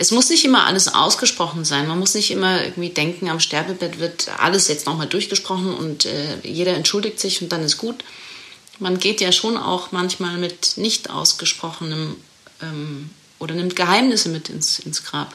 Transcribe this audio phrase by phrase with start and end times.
[0.00, 1.86] es muss nicht immer alles ausgesprochen sein.
[1.86, 6.38] Man muss nicht immer irgendwie denken, am Sterbebett wird alles jetzt nochmal durchgesprochen und äh,
[6.42, 8.02] jeder entschuldigt sich und dann ist gut.
[8.78, 12.16] Man geht ja schon auch manchmal mit nicht ausgesprochenem
[12.62, 15.34] ähm, oder nimmt Geheimnisse mit ins, ins Grab.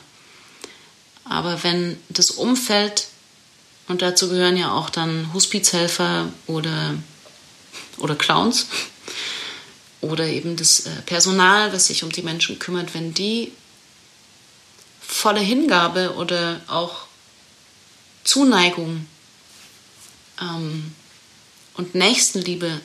[1.26, 3.06] Aber wenn das Umfeld,
[3.88, 6.96] und dazu gehören ja auch dann Hospizhelfer oder,
[8.00, 8.66] oder Clowns,
[10.02, 13.52] oder eben das äh, Personal, was sich um die Menschen kümmert, wenn die
[15.08, 17.06] volle Hingabe oder auch
[18.24, 19.06] Zuneigung
[20.42, 20.94] ähm,
[21.76, 22.82] und Nächstenliebe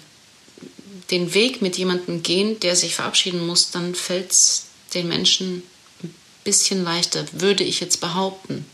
[1.11, 5.63] den Weg mit jemandem gehen, der sich verabschieden muss, dann fällt es den Menschen
[6.03, 8.65] ein bisschen leichter, würde ich jetzt behaupten.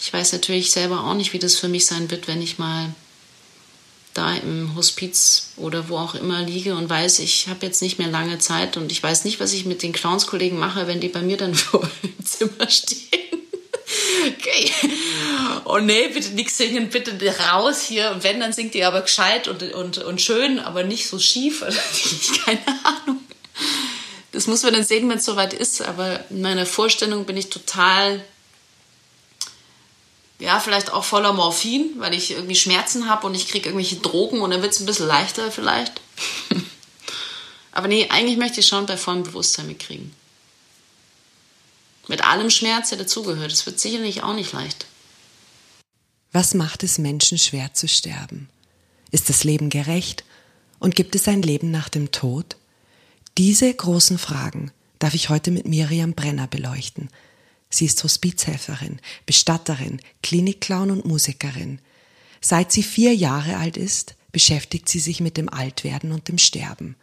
[0.00, 2.94] Ich weiß natürlich selber auch nicht, wie das für mich sein wird, wenn ich mal
[4.14, 8.08] da im Hospiz oder wo auch immer liege und weiß, ich habe jetzt nicht mehr
[8.08, 11.22] lange Zeit und ich weiß nicht, was ich mit den Clownskollegen mache, wenn die bei
[11.22, 13.20] mir dann vor im Zimmer stehen.
[14.26, 14.70] Okay.
[15.64, 17.12] Oh nee, bitte nichts singen, bitte
[17.50, 18.10] raus hier.
[18.12, 21.60] Und wenn, dann singt ihr aber gescheit und, und, und schön, aber nicht so schief.
[22.44, 23.20] Keine Ahnung.
[24.32, 25.82] Das muss man dann sehen, wenn es soweit ist.
[25.82, 28.24] Aber in meiner Vorstellung bin ich total
[30.40, 34.40] ja, vielleicht auch voller Morphin, weil ich irgendwie Schmerzen habe und ich kriege irgendwelche Drogen
[34.40, 36.00] und dann wird es ein bisschen leichter vielleicht.
[37.72, 40.12] Aber nee, eigentlich möchte ich schon bei vollem Bewusstsein mitkriegen.
[42.08, 43.52] Mit allem Schmerz, der dazugehört.
[43.52, 44.86] Es wird sicherlich auch nicht leicht.
[46.32, 48.48] Was macht es Menschen schwer zu sterben?
[49.10, 50.24] Ist das Leben gerecht?
[50.78, 52.56] Und gibt es ein Leben nach dem Tod?
[53.36, 57.10] Diese großen Fragen darf ich heute mit Miriam Brenner beleuchten–
[57.70, 61.78] Sie ist Hospizhelferin, Bestatterin, Klinikclown und Musikerin.
[62.40, 66.96] Seit sie vier Jahre alt ist, beschäftigt sie sich mit dem Altwerden und dem Sterben.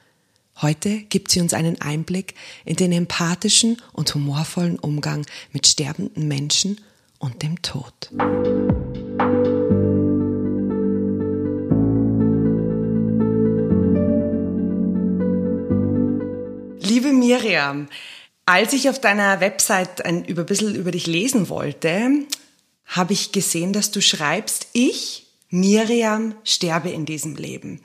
[0.61, 2.33] Heute gibt sie uns einen Einblick
[2.65, 6.81] in den empathischen und humorvollen Umgang mit sterbenden Menschen
[7.19, 8.09] und dem Tod.
[16.81, 17.87] Liebe Miriam,
[18.47, 22.09] als ich auf deiner Website ein bisschen über dich lesen wollte,
[22.85, 27.81] habe ich gesehen, dass du schreibst, ich, Miriam, sterbe in diesem Leben.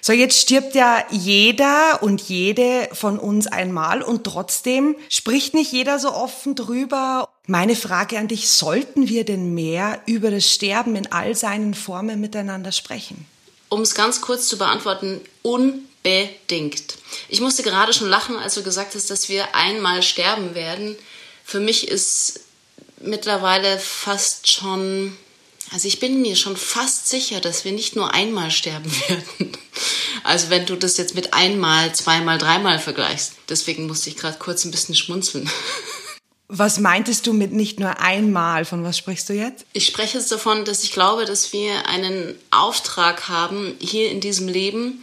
[0.00, 5.98] So, jetzt stirbt ja jeder und jede von uns einmal und trotzdem spricht nicht jeder
[5.98, 7.28] so offen drüber.
[7.48, 12.20] Meine Frage an dich, sollten wir denn mehr über das Sterben in all seinen Formen
[12.20, 13.26] miteinander sprechen?
[13.68, 16.98] Um es ganz kurz zu beantworten, un bedingt.
[17.28, 20.96] Ich musste gerade schon lachen, als du gesagt hast, dass wir einmal sterben werden.
[21.44, 22.40] Für mich ist
[23.00, 25.16] mittlerweile fast schon,
[25.72, 29.52] also ich bin mir schon fast sicher, dass wir nicht nur einmal sterben werden.
[30.22, 33.32] Also wenn du das jetzt mit einmal, zweimal, dreimal vergleichst.
[33.48, 35.50] Deswegen musste ich gerade kurz ein bisschen schmunzeln.
[36.48, 38.66] Was meintest du mit nicht nur einmal?
[38.66, 39.64] Von was sprichst du jetzt?
[39.72, 44.46] Ich spreche jetzt davon, dass ich glaube, dass wir einen Auftrag haben hier in diesem
[44.46, 45.02] Leben,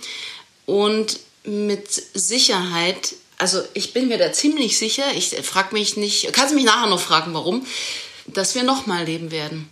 [0.71, 6.51] und mit Sicherheit, also ich bin mir da ziemlich sicher, ich frage mich nicht, kannst
[6.51, 7.65] du mich nachher noch fragen, warum,
[8.27, 9.69] dass wir nochmal leben werden.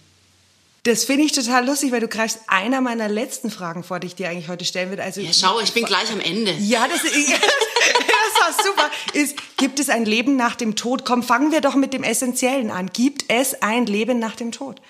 [0.84, 4.16] Das finde ich total lustig, weil du greifst einer meiner letzten Fragen vor, die ich
[4.16, 5.04] dir eigentlich heute stellen würde.
[5.04, 6.52] Also, ja, schau, ich bin gleich am Ende.
[6.60, 8.92] Ja, das, das war super.
[9.14, 11.06] Ist, gibt es ein Leben nach dem Tod?
[11.06, 12.90] Komm, fangen wir doch mit dem Essentiellen an.
[12.92, 14.82] Gibt es ein Leben nach dem Tod?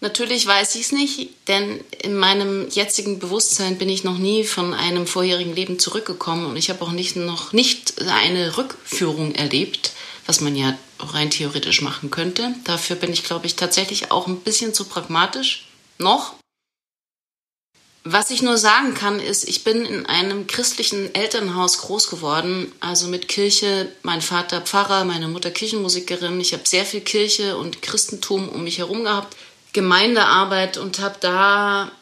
[0.00, 4.74] Natürlich weiß ich es nicht, denn in meinem jetzigen Bewusstsein bin ich noch nie von
[4.74, 9.92] einem vorherigen Leben zurückgekommen und ich habe auch nicht, noch nicht eine Rückführung erlebt,
[10.26, 12.54] was man ja rein theoretisch machen könnte.
[12.64, 15.66] Dafür bin ich, glaube ich, tatsächlich auch ein bisschen zu pragmatisch.
[15.98, 16.34] Noch.
[18.06, 23.08] Was ich nur sagen kann, ist, ich bin in einem christlichen Elternhaus groß geworden, also
[23.08, 26.38] mit Kirche, mein Vater Pfarrer, meine Mutter Kirchenmusikerin.
[26.38, 29.34] Ich habe sehr viel Kirche und Christentum um mich herum gehabt.
[29.74, 31.92] Gemeindearbeit und habe da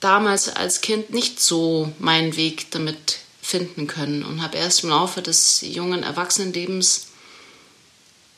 [0.00, 5.20] damals als Kind nicht so meinen Weg damit finden können und habe erst im Laufe
[5.20, 7.08] des jungen Erwachsenenlebens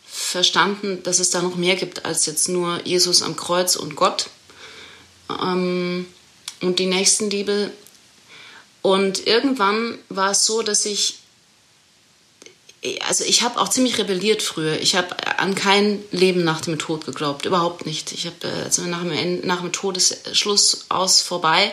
[0.05, 4.31] verstanden, dass es da noch mehr gibt als jetzt nur Jesus am Kreuz und Gott
[5.31, 6.07] ähm,
[6.63, 7.71] und die Nächstenliebe.
[8.83, 11.19] Und irgendwann war es so, dass ich
[13.07, 14.79] also ich habe auch ziemlich rebelliert früher.
[14.81, 18.13] Ich habe an kein Leben nach dem Tod geglaubt, überhaupt nicht.
[18.13, 21.73] Ich habe also nach dem, nach dem Todesschluss aus vorbei.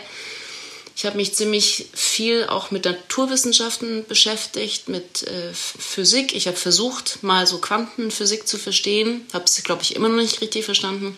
[0.95, 6.35] Ich habe mich ziemlich viel auch mit Naturwissenschaften beschäftigt, mit äh, Physik.
[6.35, 9.25] Ich habe versucht, mal so Quantenphysik zu verstehen.
[9.33, 11.17] Habe es, glaube ich, immer noch nicht richtig verstanden.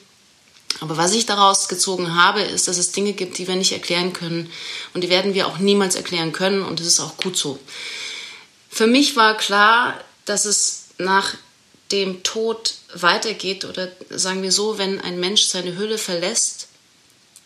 [0.80, 4.14] Aber was ich daraus gezogen habe, ist, dass es Dinge gibt, die wir nicht erklären
[4.14, 4.50] können.
[4.94, 6.64] Und die werden wir auch niemals erklären können.
[6.64, 7.60] Und das ist auch gut so.
[8.75, 11.36] Für mich war klar, dass es nach
[11.94, 16.68] dem Tod weitergeht oder sagen wir so, wenn ein Mensch seine Hülle verlässt,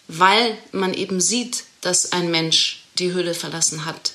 [0.07, 4.13] weil man eben sieht, dass ein Mensch die Hülle verlassen hat.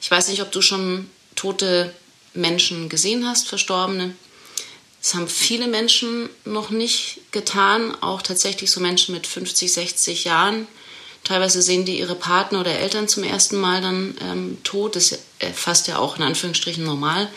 [0.00, 1.92] Ich weiß nicht, ob du schon tote
[2.34, 4.14] Menschen gesehen hast, Verstorbene.
[5.02, 10.68] Das haben viele Menschen noch nicht getan, auch tatsächlich so Menschen mit 50, 60 Jahren.
[11.24, 14.96] Teilweise sehen die ihre Partner oder Eltern zum ersten Mal dann ähm, tot.
[14.96, 15.20] Das ist
[15.54, 17.28] fast ja auch in Anführungsstrichen normal.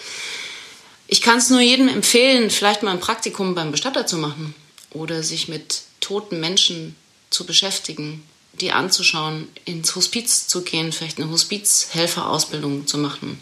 [1.07, 4.55] Ich kann es nur jedem empfehlen, vielleicht mal ein Praktikum beim Bestatter zu machen
[4.91, 6.95] oder sich mit toten Menschen
[7.29, 8.23] zu beschäftigen,
[8.53, 13.39] die anzuschauen, ins Hospiz zu gehen, vielleicht eine Hospizhelferausbildung zu machen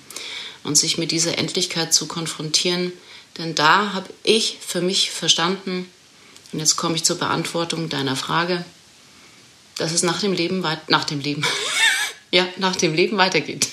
[0.63, 2.91] und sich mit dieser Endlichkeit zu konfrontieren.
[3.37, 5.87] Denn da habe ich für mich verstanden,
[6.51, 8.65] und jetzt komme ich zur Beantwortung deiner Frage,
[9.79, 11.43] dass es nach dem Leben, nach dem Leben,
[12.31, 13.67] ja, nach dem Leben weitergeht.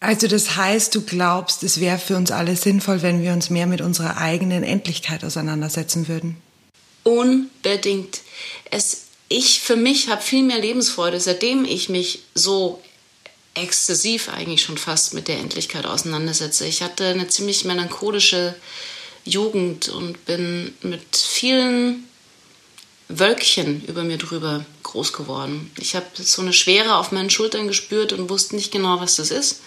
[0.00, 3.68] Also das heißt, du glaubst, es wäre für uns alle sinnvoll, wenn wir uns mehr
[3.68, 6.36] mit unserer eigenen Endlichkeit auseinandersetzen würden?
[7.04, 8.20] Unbedingt.
[8.70, 12.82] Es, ich für mich habe viel mehr Lebensfreude, seitdem ich mich so
[13.54, 16.66] exzessiv eigentlich schon fast mit der Endlichkeit auseinandersetze.
[16.66, 18.56] Ich hatte eine ziemlich melancholische
[19.24, 22.08] Jugend und bin mit vielen
[23.18, 25.70] Wölkchen über mir drüber groß geworden.
[25.78, 29.30] Ich habe so eine Schwere auf meinen Schultern gespürt und wusste nicht genau, was das
[29.30, 29.60] ist.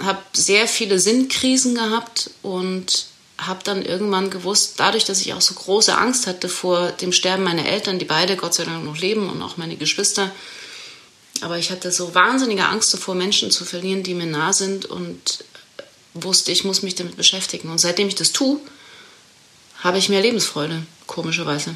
[0.00, 3.06] Habe sehr viele Sinnkrisen gehabt und
[3.38, 7.44] habe dann irgendwann gewusst, dadurch, dass ich auch so große Angst hatte vor dem Sterben
[7.44, 10.32] meiner Eltern, die beide Gott sei Dank noch leben und auch meine Geschwister,
[11.42, 15.44] aber ich hatte so wahnsinnige Angst davor, Menschen zu verlieren, die mir nah sind und
[16.14, 17.70] wusste, ich muss mich damit beschäftigen.
[17.70, 18.58] Und seitdem ich das tue,
[19.80, 21.74] habe ich mehr Lebensfreude, komischerweise.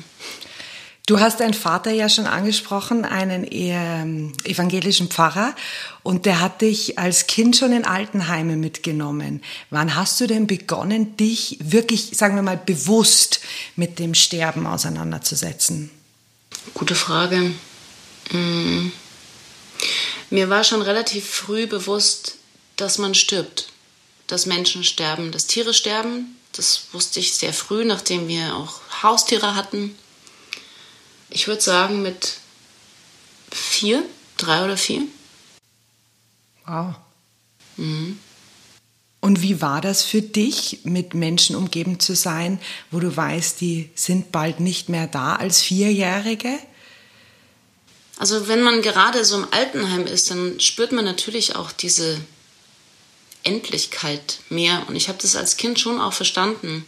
[1.10, 5.56] Du hast deinen Vater ja schon angesprochen, einen ähm, evangelischen Pfarrer,
[6.04, 9.42] und der hat dich als Kind schon in Altenheime mitgenommen.
[9.70, 13.40] Wann hast du denn begonnen, dich wirklich, sagen wir mal, bewusst
[13.74, 15.90] mit dem Sterben auseinanderzusetzen?
[16.74, 17.54] Gute Frage.
[18.30, 18.92] Hm.
[20.30, 22.36] Mir war schon relativ früh bewusst,
[22.76, 23.66] dass man stirbt,
[24.28, 26.36] dass Menschen sterben, dass Tiere sterben.
[26.52, 29.96] Das wusste ich sehr früh, nachdem wir auch Haustiere hatten.
[31.30, 32.38] Ich würde sagen mit
[33.50, 34.04] vier,
[34.36, 35.02] drei oder vier.
[36.66, 36.94] Wow.
[37.76, 38.18] Mhm.
[39.20, 42.58] Und wie war das für dich, mit Menschen umgeben zu sein,
[42.90, 46.58] wo du weißt, die sind bald nicht mehr da als Vierjährige?
[48.16, 52.20] Also wenn man gerade so im Altenheim ist, dann spürt man natürlich auch diese
[53.42, 54.84] Endlichkeit mehr.
[54.88, 56.84] Und ich habe das als Kind schon auch verstanden.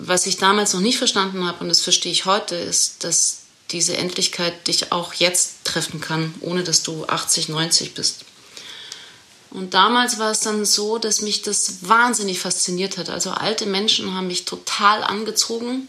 [0.00, 3.40] Was ich damals noch nicht verstanden habe, und das verstehe ich heute, ist, dass
[3.72, 8.24] diese Endlichkeit dich auch jetzt treffen kann, ohne dass du 80, 90 bist.
[9.50, 13.10] Und damals war es dann so, dass mich das wahnsinnig fasziniert hat.
[13.10, 15.88] Also alte Menschen haben mich total angezogen.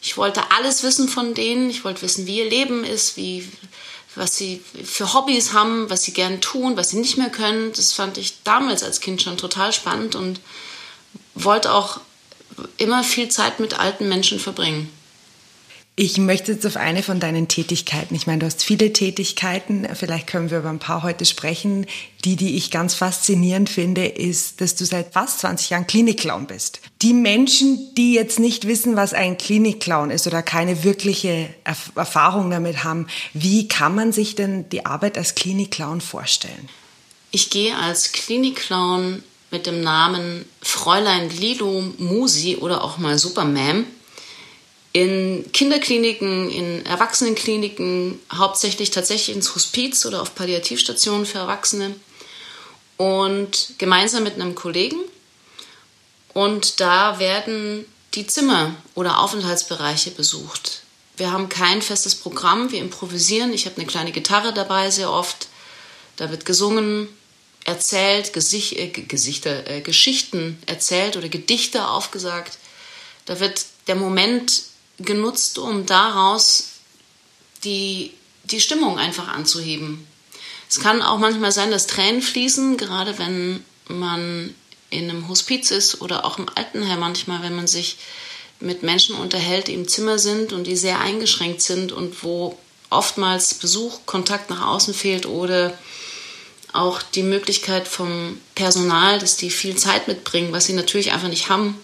[0.00, 1.68] Ich wollte alles wissen von denen.
[1.68, 3.46] Ich wollte wissen, wie ihr Leben ist, wie,
[4.14, 7.74] was sie für Hobbys haben, was sie gern tun, was sie nicht mehr können.
[7.74, 10.40] Das fand ich damals als Kind schon total spannend und
[11.34, 12.00] wollte auch
[12.78, 14.90] immer viel Zeit mit alten Menschen verbringen.
[15.96, 18.16] Ich möchte jetzt auf eine von deinen Tätigkeiten.
[18.16, 19.86] Ich meine, du hast viele Tätigkeiten.
[19.94, 21.86] Vielleicht können wir über ein paar heute sprechen.
[22.24, 26.80] Die, die ich ganz faszinierend finde, ist, dass du seit fast 20 Jahren Klinikclown bist.
[27.00, 32.82] Die Menschen, die jetzt nicht wissen, was ein Klinikclown ist oder keine wirkliche Erfahrung damit
[32.82, 36.68] haben, wie kann man sich denn die Arbeit als Klinikclown vorstellen?
[37.30, 39.22] Ich gehe als Klinikclown
[39.54, 43.86] mit dem Namen Fräulein Lilo Musi oder auch mal Supermam
[44.92, 51.94] in Kinderkliniken, in Erwachsenenkliniken, hauptsächlich tatsächlich ins Hospiz oder auf Palliativstationen für Erwachsene
[52.96, 54.98] und gemeinsam mit einem Kollegen.
[56.32, 57.84] Und da werden
[58.14, 60.82] die Zimmer oder Aufenthaltsbereiche besucht.
[61.16, 63.52] Wir haben kein festes Programm, wir improvisieren.
[63.52, 65.46] Ich habe eine kleine Gitarre dabei sehr oft.
[66.16, 67.08] Da wird gesungen,
[67.64, 72.58] erzählt, Gesicht, äh, Gesichter, äh, Geschichten erzählt oder Gedichte aufgesagt.
[73.24, 74.62] Da wird der Moment
[74.98, 76.68] genutzt, um daraus
[77.64, 78.12] die,
[78.44, 80.06] die Stimmung einfach anzuheben.
[80.68, 84.54] Es kann auch manchmal sein, dass Tränen fließen, gerade wenn man
[84.90, 87.96] in einem Hospiz ist oder auch im Altenheim manchmal, wenn man sich
[88.60, 92.58] mit Menschen unterhält, die im Zimmer sind und die sehr eingeschränkt sind und wo
[92.90, 95.76] oftmals Besuch, Kontakt nach außen fehlt oder
[96.74, 101.48] auch die Möglichkeit vom Personal, dass die viel Zeit mitbringen, was sie natürlich einfach nicht
[101.48, 101.78] haben.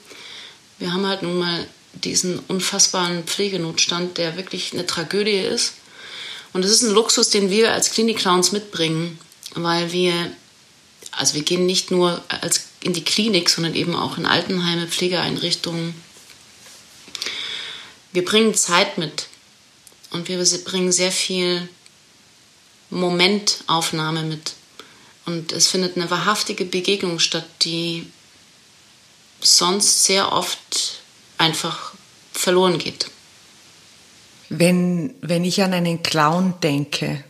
[0.78, 5.74] Wir haben halt nun mal diesen unfassbaren Pflegenotstand, der wirklich eine Tragödie ist.
[6.52, 9.18] Und es ist ein Luxus, den wir als Klinikclowns mitbringen,
[9.54, 10.12] weil wir,
[11.12, 15.94] also wir gehen nicht nur als in die Klinik, sondern eben auch in Altenheime, Pflegeeinrichtungen.
[18.12, 19.26] Wir bringen Zeit mit
[20.10, 21.68] und wir bringen sehr viel
[22.90, 24.54] Momentaufnahme mit.
[25.30, 28.06] Und es findet eine wahrhaftige Begegnung statt, die
[29.40, 31.02] sonst sehr oft
[31.38, 31.94] einfach
[32.32, 33.06] verloren geht.
[34.48, 37.22] Wenn, wenn ich an einen Clown denke,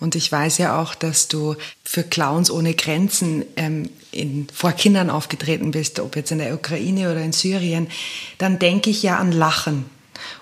[0.00, 5.08] und ich weiß ja auch, dass du für Clowns ohne Grenzen ähm, in, vor Kindern
[5.08, 7.86] aufgetreten bist, ob jetzt in der Ukraine oder in Syrien,
[8.38, 9.84] dann denke ich ja an Lachen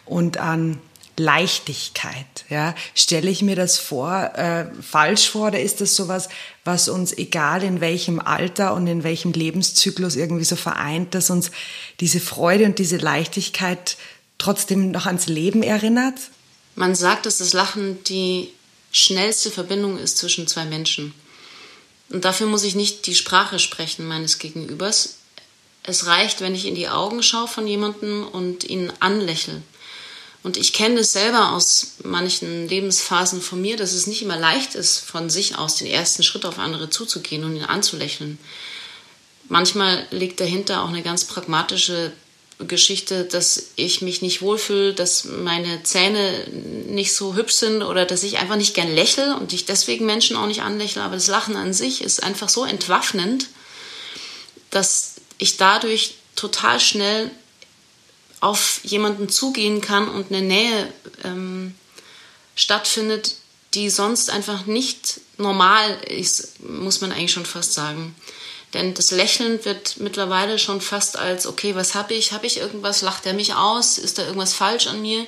[0.06, 0.78] und an
[1.16, 2.44] Leichtigkeit.
[2.48, 2.74] Ja?
[2.94, 6.28] Stelle ich mir das vor, äh, falsch vor, oder ist das sowas,
[6.64, 11.50] was uns, egal in welchem Alter und in welchem Lebenszyklus irgendwie so vereint, dass uns
[12.00, 13.96] diese Freude und diese Leichtigkeit
[14.38, 16.18] trotzdem noch ans Leben erinnert?
[16.74, 18.48] Man sagt, dass das Lachen die
[18.90, 21.14] schnellste Verbindung ist zwischen zwei Menschen.
[22.10, 25.16] Und dafür muss ich nicht die Sprache sprechen meines Gegenübers.
[25.82, 29.62] Es reicht, wenn ich in die Augen schaue von jemandem und ihn anlächle.
[30.42, 34.74] Und ich kenne das selber aus manchen Lebensphasen von mir, dass es nicht immer leicht
[34.74, 38.38] ist, von sich aus den ersten Schritt auf andere zuzugehen und ihn anzulächeln.
[39.48, 42.12] Manchmal liegt dahinter auch eine ganz pragmatische
[42.58, 46.46] Geschichte, dass ich mich nicht wohlfühle, dass meine Zähne
[46.88, 50.36] nicht so hübsch sind oder dass ich einfach nicht gern lächle und ich deswegen Menschen
[50.36, 51.02] auch nicht anlächle.
[51.02, 53.48] Aber das Lachen an sich ist einfach so entwaffnend,
[54.70, 57.30] dass ich dadurch total schnell
[58.42, 61.74] auf jemanden zugehen kann und eine Nähe ähm,
[62.56, 63.36] stattfindet,
[63.72, 68.14] die sonst einfach nicht normal ist, muss man eigentlich schon fast sagen.
[68.74, 72.32] Denn das Lächeln wird mittlerweile schon fast als, okay, was habe ich?
[72.32, 73.02] Habe ich irgendwas?
[73.02, 73.96] Lacht er mich aus?
[73.96, 75.24] Ist da irgendwas falsch an mir?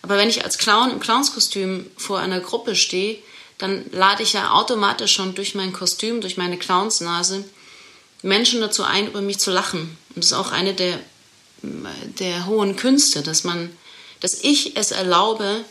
[0.00, 3.18] Aber wenn ich als Clown im Clownskostüm vor einer Gruppe stehe,
[3.58, 7.44] dann lade ich ja automatisch schon durch mein Kostüm, durch meine Clownsnase
[8.22, 9.98] Menschen dazu ein, über mich zu lachen.
[10.14, 10.98] Und das ist auch eine der
[11.62, 13.70] der hohen Künste, dass man,
[14.20, 15.64] dass ich es erlaube,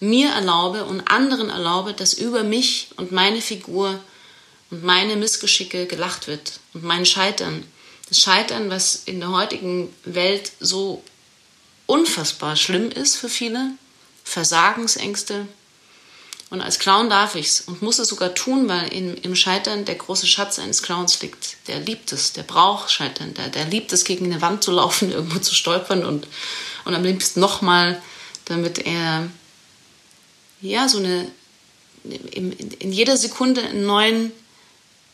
[0.00, 3.98] mir erlaube und anderen erlaube, dass über mich und meine Figur
[4.70, 7.64] und meine Missgeschicke gelacht wird und mein Scheitern.
[8.08, 11.02] Das Scheitern, was in der heutigen Welt so
[11.86, 13.72] unfassbar schlimm ist für viele,
[14.24, 15.46] Versagensängste,
[16.50, 19.96] und als Clown darf ich's und muss es sogar tun, weil in, im Scheitern der
[19.96, 21.56] große Schatz eines Clowns liegt.
[21.66, 25.12] Der liebt es, der braucht Scheitern, der, der liebt es, gegen eine Wand zu laufen,
[25.12, 26.26] irgendwo zu stolpern und,
[26.84, 28.00] und am liebsten nochmal,
[28.46, 29.28] damit er
[30.62, 31.30] ja so eine
[32.04, 34.32] in, in jeder Sekunde einen neuen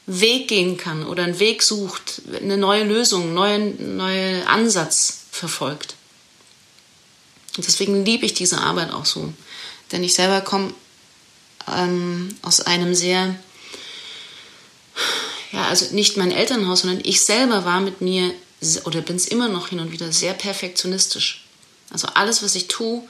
[0.06, 5.94] Weg gehen kann oder einen Weg sucht, eine neue Lösung, einen neuen, neuen Ansatz verfolgt.
[7.56, 9.32] Und deswegen liebe ich diese Arbeit auch so.
[9.92, 10.74] Denn ich selber komme
[11.72, 13.34] ähm, aus einem sehr,
[15.52, 18.32] ja, also nicht mein Elternhaus, sondern ich selber war mit mir
[18.84, 21.44] oder bin es immer noch hin und wieder sehr perfektionistisch.
[21.90, 23.02] Also alles, was ich tue,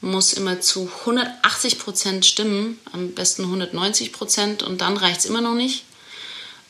[0.00, 5.40] muss immer zu 180 Prozent stimmen, am besten 190 Prozent und dann reicht es immer
[5.40, 5.84] noch nicht.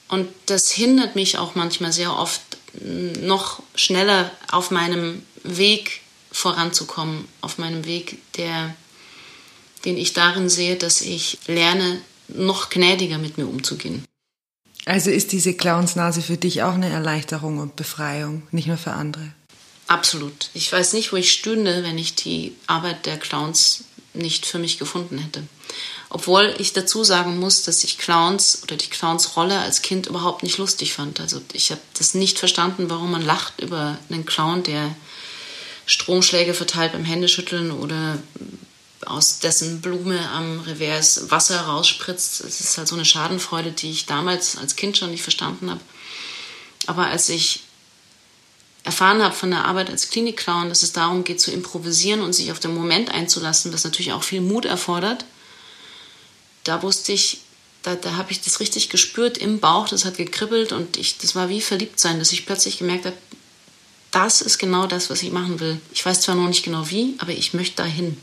[0.08, 2.42] Und das hindert mich auch manchmal sehr oft,
[2.74, 8.74] noch schneller auf meinem Weg voranzukommen, auf meinem Weg der
[9.84, 14.04] den ich darin sehe, dass ich lerne, noch gnädiger mit mir umzugehen.
[14.84, 19.32] Also ist diese Clownsnase für dich auch eine Erleichterung und Befreiung, nicht nur für andere?
[19.86, 20.50] Absolut.
[20.54, 23.84] Ich weiß nicht, wo ich stünde, wenn ich die Arbeit der Clowns
[24.14, 25.42] nicht für mich gefunden hätte.
[26.10, 30.58] Obwohl ich dazu sagen muss, dass ich Clowns oder die Clowns-Rolle als Kind überhaupt nicht
[30.58, 31.20] lustig fand.
[31.20, 34.94] Also ich habe das nicht verstanden, warum man lacht über einen Clown, der
[35.86, 38.18] Stromschläge verteilt beim Händeschütteln oder
[39.06, 42.40] aus dessen Blume am Revers Wasser rausspritzt.
[42.40, 45.80] Es ist halt so eine Schadenfreude, die ich damals als Kind schon nicht verstanden habe.
[46.86, 47.60] Aber als ich
[48.84, 52.50] erfahren habe von der Arbeit als Klinikclown, dass es darum geht zu improvisieren und sich
[52.50, 55.24] auf den Moment einzulassen, was natürlich auch viel Mut erfordert,
[56.64, 57.40] da wusste ich,
[57.82, 61.34] da, da habe ich das richtig gespürt im Bauch, das hat gekribbelt und ich, das
[61.34, 63.16] war wie verliebt sein, dass ich plötzlich gemerkt habe,
[64.10, 65.80] das ist genau das, was ich machen will.
[65.92, 68.16] Ich weiß zwar noch nicht genau wie, aber ich möchte dahin.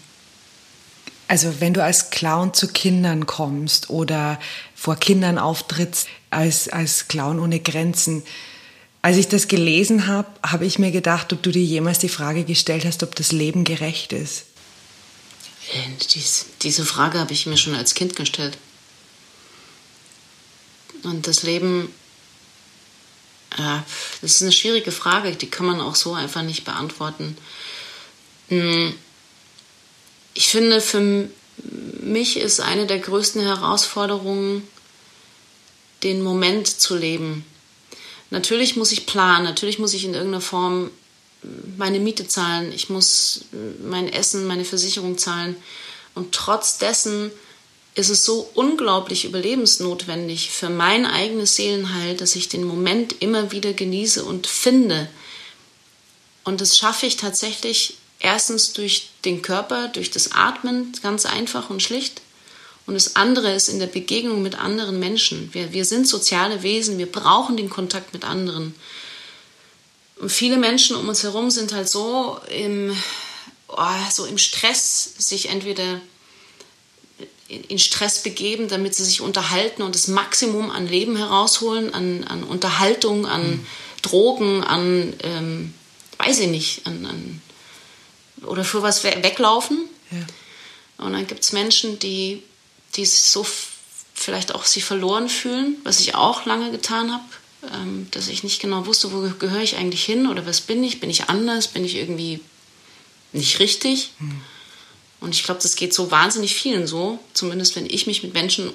[1.29, 4.39] Also wenn du als Clown zu Kindern kommst oder
[4.73, 8.23] vor Kindern auftrittst als, als Clown ohne Grenzen,
[9.03, 12.45] als ich das gelesen habe, habe ich mir gedacht, ob du dir jemals die Frage
[12.45, 14.45] gestellt hast, ob das Leben gerecht ist.
[15.71, 18.57] Äh, dies, diese Frage habe ich mir schon als Kind gestellt.
[21.03, 21.93] Und das Leben,
[23.55, 23.81] äh,
[24.21, 27.37] das ist eine schwierige Frage, die kann man auch so einfach nicht beantworten.
[28.47, 28.95] Hm
[30.39, 31.27] ich finde, für
[31.99, 34.65] mich ist eine der größten Herausforderungen,
[36.01, 37.43] den Moment zu leben.
[38.29, 40.91] Natürlich muss ich planen, natürlich muss ich in irgendeiner Form
[41.75, 43.41] meine Miete zahlen, ich muss
[43.83, 45.57] mein Essen, meine Versicherung zahlen.
[46.15, 47.31] Und trotz dessen
[47.95, 53.73] ist es so unglaublich überlebensnotwendig für mein eigenes Seelenheil, dass ich den Moment immer wieder
[53.73, 55.09] genieße und finde.
[56.45, 61.81] Und das schaffe ich tatsächlich erstens durch den Körper, durch das Atmen, ganz einfach und
[61.81, 62.21] schlicht.
[62.85, 65.53] Und das andere ist in der Begegnung mit anderen Menschen.
[65.53, 68.73] Wir, wir sind soziale Wesen, wir brauchen den Kontakt mit anderen.
[70.17, 72.95] Und viele Menschen um uns herum sind halt so im,
[73.67, 76.01] oh, so im Stress, sich entweder
[77.47, 82.43] in Stress begeben, damit sie sich unterhalten und das Maximum an Leben herausholen, an, an
[82.43, 83.65] Unterhaltung, an mhm.
[84.01, 85.73] Drogen, an, ähm,
[86.17, 87.41] weiß ich nicht, an, an
[88.45, 89.87] oder für was weglaufen.
[90.11, 91.05] Ja.
[91.05, 92.43] Und dann gibt es Menschen, die,
[92.95, 93.45] die so
[94.13, 97.23] vielleicht auch sich verloren fühlen, was ich auch lange getan habe,
[97.73, 100.99] ähm, dass ich nicht genau wusste, wo gehöre ich eigentlich hin oder was bin ich,
[100.99, 102.41] bin ich anders, bin ich irgendwie
[103.31, 104.11] nicht richtig.
[104.19, 104.41] Mhm.
[105.21, 107.19] Und ich glaube, das geht so wahnsinnig vielen so.
[107.33, 108.73] Zumindest wenn ich mich mit Menschen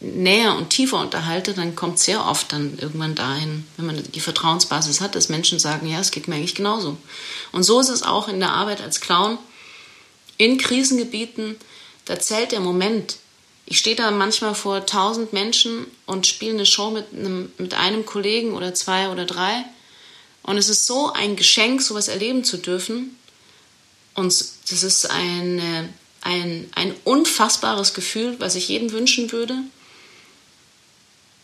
[0.00, 5.00] näher und tiefer unterhalte, dann kommt sehr oft dann irgendwann dahin, wenn man die Vertrauensbasis
[5.00, 6.96] hat, dass Menschen sagen, ja, es geht mir eigentlich genauso.
[7.52, 9.38] Und so ist es auch in der Arbeit als Clown.
[10.36, 11.56] In Krisengebieten,
[12.04, 13.16] da zählt der Moment.
[13.66, 18.04] Ich stehe da manchmal vor tausend Menschen und spiele eine Show mit einem, mit einem
[18.04, 19.64] Kollegen oder zwei oder drei.
[20.42, 23.16] Und es ist so ein Geschenk, sowas erleben zu dürfen.
[24.14, 25.88] Und das ist eine,
[26.24, 29.56] ein, ein unfassbares Gefühl, was ich jedem wünschen würde.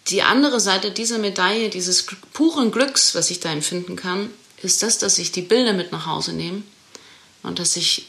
[0.09, 4.31] Die andere Seite dieser Medaille, dieses puren Glücks, was ich da empfinden kann,
[4.63, 6.63] ist das, dass ich die Bilder mit nach Hause nehme
[7.43, 8.07] und dass ich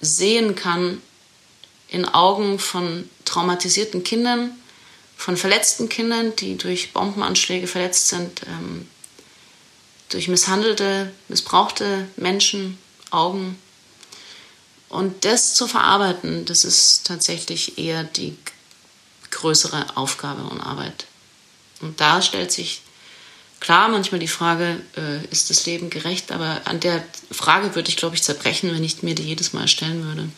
[0.00, 1.00] sehen kann
[1.88, 4.52] in Augen von traumatisierten Kindern,
[5.16, 8.86] von verletzten Kindern, die durch Bombenanschläge verletzt sind, ähm,
[10.10, 12.78] durch misshandelte, missbrauchte Menschen,
[13.10, 13.58] Augen,
[14.88, 18.36] und das zu verarbeiten, das ist tatsächlich eher die
[19.30, 21.06] größere Aufgabe und Arbeit.
[21.80, 22.82] Und da stellt sich
[23.60, 26.32] klar manchmal die Frage, äh, ist das Leben gerecht?
[26.32, 29.68] Aber an der Frage würde ich, glaube ich, zerbrechen, wenn ich mir die jedes Mal
[29.68, 30.28] stellen würde.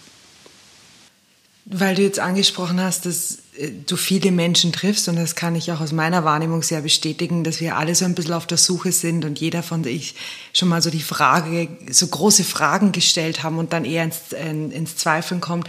[1.72, 5.70] Weil du jetzt angesprochen hast, dass äh, du viele Menschen triffst und das kann ich
[5.70, 8.90] auch aus meiner Wahrnehmung sehr bestätigen, dass wir alle so ein bisschen auf der Suche
[8.90, 10.16] sind und jeder von ich
[10.52, 14.96] schon mal so die Frage, so große Fragen gestellt haben und dann eher ins, ins
[14.96, 15.68] Zweifeln kommt.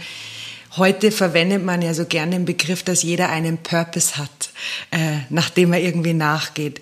[0.76, 4.50] Heute verwendet man ja so gerne den Begriff, dass jeder einen Purpose hat,
[4.90, 6.80] äh, nachdem er irgendwie nachgeht.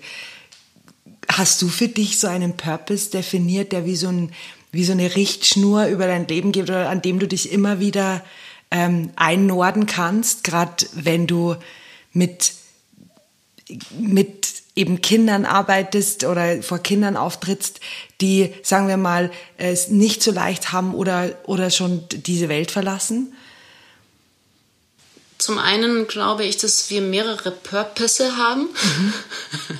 [1.27, 4.31] Hast du für dich so einen Purpose definiert, der wie so, ein,
[4.71, 8.23] wie so eine Richtschnur über dein Leben gibt oder an dem du dich immer wieder
[8.71, 11.55] ähm, einnorden kannst, gerade wenn du
[12.13, 12.53] mit,
[13.99, 17.81] mit eben Kindern arbeitest oder vor Kindern auftrittst,
[18.21, 23.33] die, sagen wir mal, es nicht so leicht haben oder, oder schon diese Welt verlassen?
[25.37, 29.13] Zum einen glaube ich, dass wir mehrere Purpose haben mhm.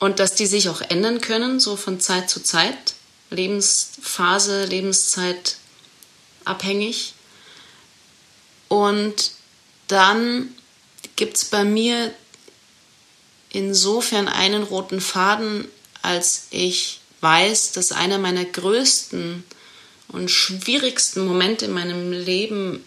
[0.00, 2.76] und dass die sich auch ändern können, so von Zeit zu Zeit,
[3.30, 5.56] Lebensphase, Lebenszeit
[6.48, 7.14] abhängig.
[8.68, 9.32] Und
[9.86, 10.54] dann
[11.16, 12.12] gibt es bei mir
[13.50, 15.66] insofern einen roten Faden,
[16.02, 19.44] als ich weiß, dass einer meiner größten
[20.08, 22.84] und schwierigsten Momente in meinem Leben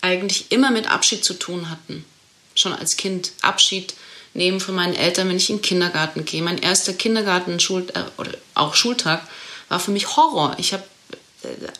[0.00, 2.04] eigentlich immer mit Abschied zu tun hatten.
[2.54, 3.32] Schon als Kind.
[3.40, 3.94] Abschied
[4.34, 6.42] nehmen von meinen Eltern, wenn ich in den Kindergarten gehe.
[6.42, 9.26] Mein erster Kindergarten äh, oder auch Schultag
[9.68, 10.56] war für mich Horror.
[10.58, 10.84] Ich habe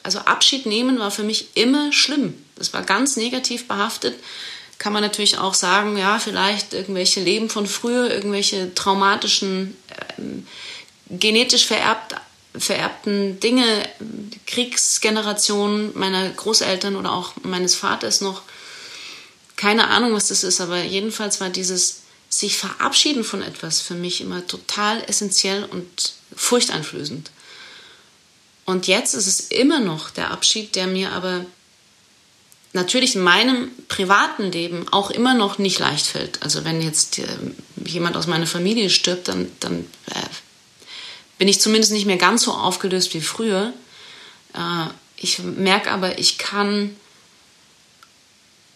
[0.03, 2.35] also Abschied nehmen war für mich immer schlimm.
[2.57, 4.14] Das war ganz negativ behaftet.
[4.79, 9.77] Kann man natürlich auch sagen, ja, vielleicht irgendwelche Leben von früher, irgendwelche traumatischen,
[10.18, 10.46] ähm,
[11.09, 12.16] genetisch vererbt,
[12.57, 13.88] vererbten Dinge,
[14.46, 18.42] Kriegsgenerationen meiner Großeltern oder auch meines Vaters noch.
[19.57, 24.20] Keine Ahnung, was das ist, aber jedenfalls war dieses sich verabschieden von etwas für mich
[24.20, 27.31] immer total essentiell und furchteinflößend.
[28.72, 31.44] Und jetzt ist es immer noch der Abschied, der mir aber
[32.72, 36.42] natürlich in meinem privaten Leben auch immer noch nicht leicht fällt.
[36.42, 37.26] Also wenn jetzt äh,
[37.85, 40.24] jemand aus meiner Familie stirbt, dann, dann äh,
[41.37, 43.74] bin ich zumindest nicht mehr ganz so aufgelöst wie früher.
[44.54, 46.96] Äh, ich merke aber, ich kann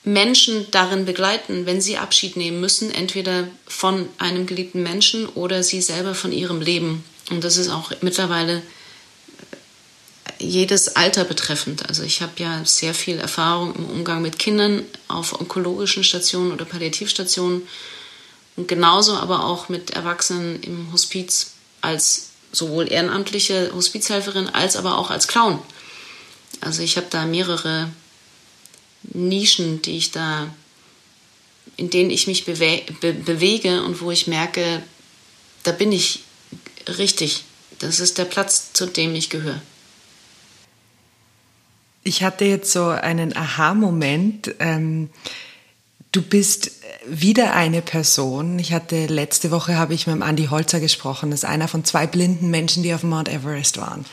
[0.05, 5.81] Menschen darin begleiten, wenn sie Abschied nehmen müssen, entweder von einem geliebten Menschen oder sie
[5.81, 7.03] selber von ihrem Leben.
[7.31, 8.63] Und das ist auch mittlerweile
[10.39, 11.89] jedes Alter betreffend.
[11.89, 16.65] Also ich habe ja sehr viel Erfahrung im Umgang mit Kindern auf onkologischen Stationen oder
[16.65, 17.63] Palliativstationen.
[18.57, 25.11] Und genauso aber auch mit Erwachsenen im Hospiz als sowohl ehrenamtliche Hospizhelferin als aber auch
[25.11, 25.59] als Clown.
[26.61, 27.91] Also ich habe da mehrere
[29.03, 30.49] Nischen, die ich da,
[31.77, 34.83] in denen ich mich bewe be bewege und wo ich merke,
[35.63, 36.21] da bin ich
[36.99, 37.45] richtig.
[37.79, 39.61] Das ist der Platz, zu dem ich gehöre.
[42.07, 44.55] Ich hatte jetzt so einen Aha-Moment.
[44.61, 45.11] Ähm,
[46.13, 46.71] du bist
[47.05, 48.61] wieder eine Person.
[48.61, 51.33] Ich hatte letzte Woche habe ich mit dem Andy Holzer gesprochen.
[51.33, 54.05] Das ist einer von zwei blinden Menschen, die auf Mount Everest waren.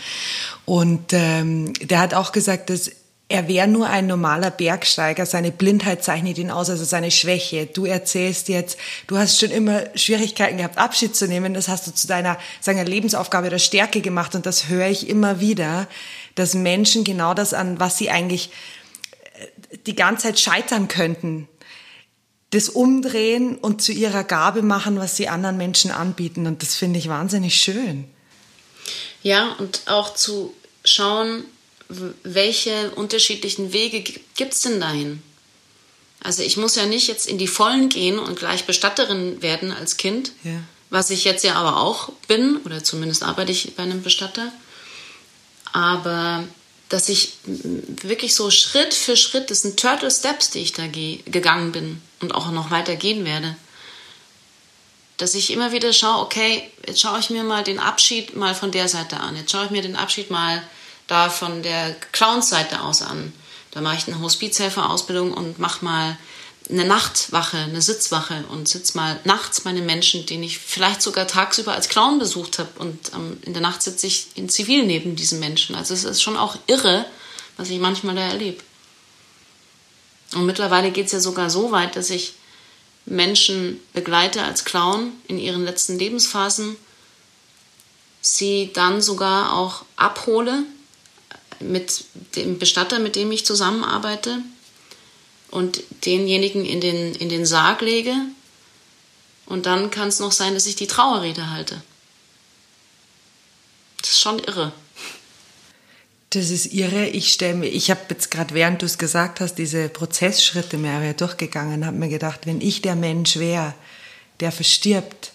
[0.65, 2.89] Und ähm, der hat auch gesagt, dass
[3.29, 5.27] er wäre nur ein normaler Bergsteiger.
[5.27, 7.67] Seine Blindheit zeichnet ihn aus, also seine Schwäche.
[7.67, 11.53] Du erzählst jetzt, du hast schon immer Schwierigkeiten gehabt, Abschied zu nehmen.
[11.53, 14.33] Das hast du zu deiner, seiner Lebensaufgabe oder Stärke gemacht.
[14.33, 15.87] Und das höre ich immer wieder,
[16.35, 18.49] dass Menschen genau das an, was sie eigentlich
[19.33, 21.47] äh, die ganze Zeit scheitern könnten,
[22.51, 26.45] das umdrehen und zu ihrer Gabe machen, was sie anderen Menschen anbieten.
[26.45, 28.05] Und das finde ich wahnsinnig schön.
[29.23, 30.53] Ja, und auch zu
[30.85, 31.45] schauen,
[32.23, 34.03] welche unterschiedlichen Wege
[34.35, 35.21] gibt es denn dahin?
[36.21, 39.97] Also ich muss ja nicht jetzt in die Vollen gehen und gleich Bestatterin werden als
[39.97, 40.61] Kind, ja.
[40.89, 44.51] was ich jetzt ja aber auch bin, oder zumindest arbeite ich bei einem Bestatter.
[45.73, 46.45] Aber
[46.89, 51.71] dass ich wirklich so Schritt für Schritt, das sind Turtle Steps, die ich da gegangen
[51.71, 53.55] bin und auch noch weiter gehen werde,
[55.17, 58.71] dass ich immer wieder schaue, okay, jetzt schaue ich mir mal den Abschied mal von
[58.71, 60.61] der Seite an, jetzt schaue ich mir den Abschied mal
[61.07, 63.33] da von der Clowns-Seite aus an.
[63.71, 66.17] Da mache ich eine Hospizhelferausbildung und mache mal
[66.69, 71.73] eine Nachtwache, eine Sitzwache und sitze mal nachts meine Menschen, den ich vielleicht sogar tagsüber
[71.73, 75.39] als Clown besucht habe und ähm, in der Nacht sitze ich in Zivil neben diesen
[75.39, 75.75] Menschen.
[75.75, 77.05] Also es ist schon auch irre,
[77.57, 78.63] was ich manchmal da erlebe.
[80.33, 82.33] Und mittlerweile geht es ja sogar so weit, dass ich
[83.05, 86.77] Menschen begleite als Clown in ihren letzten Lebensphasen,
[88.21, 90.63] sie dann sogar auch abhole
[91.59, 94.39] mit dem Bestatter, mit dem ich zusammenarbeite
[95.53, 98.15] und denjenigen in den, in den Sarg lege.
[99.45, 101.83] Und dann kann es noch sein, dass ich die Trauerrede halte.
[104.01, 104.71] Das ist schon irre.
[106.31, 107.05] Das ist irre.
[107.07, 111.13] Ich stelle mir, ich habe jetzt gerade, während du es gesagt hast, diese Prozessschritte mehr
[111.13, 113.75] durchgegangen, habe mir gedacht, wenn ich der Mensch wäre,
[114.39, 115.33] der verstirbt,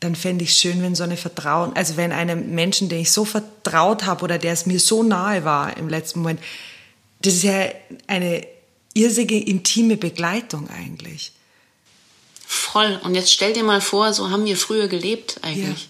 [0.00, 3.12] dann fände ich es schön, wenn so eine Vertrauen, also wenn einem Menschen, den ich
[3.12, 6.40] so vertraut habe oder der es mir so nahe war im letzten Moment,
[7.22, 7.68] das ist ja
[8.08, 8.46] eine
[8.96, 11.32] irrsinnige, intime Begleitung eigentlich.
[12.46, 12.98] Voll.
[13.02, 15.88] Und jetzt stell dir mal vor, so haben wir früher gelebt eigentlich.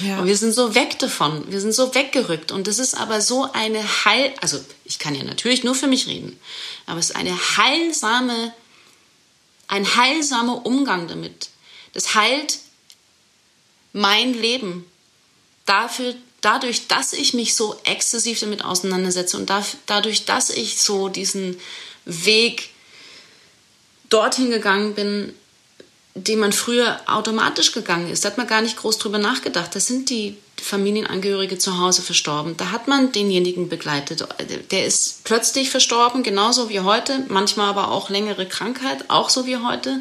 [0.00, 0.08] Ja.
[0.08, 0.18] ja.
[0.20, 1.44] Und wir sind so weg davon.
[1.50, 2.52] Wir sind so weggerückt.
[2.52, 6.06] Und das ist aber so eine heil, also ich kann ja natürlich nur für mich
[6.06, 6.38] reden,
[6.86, 8.52] aber es ist eine heilsame,
[9.68, 11.50] ein heilsamer Umgang damit.
[11.92, 12.58] Das heilt
[13.92, 14.86] mein Leben.
[15.66, 19.50] Dafür, dadurch, dass ich mich so exzessiv damit auseinandersetze und
[19.86, 21.58] dadurch, dass ich so diesen
[22.04, 22.70] Weg
[24.08, 25.34] dorthin gegangen bin,
[26.14, 28.24] den man früher automatisch gegangen ist.
[28.24, 29.74] Da hat man gar nicht groß drüber nachgedacht.
[29.74, 32.56] Da sind die Familienangehörige zu Hause verstorben.
[32.56, 34.26] Da hat man denjenigen begleitet.
[34.70, 39.58] Der ist plötzlich verstorben, genauso wie heute, manchmal aber auch längere Krankheit, auch so wie
[39.58, 40.00] heute.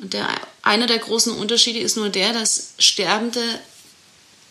[0.00, 0.28] Und der,
[0.62, 3.42] einer der großen Unterschiede ist nur der, dass Sterbende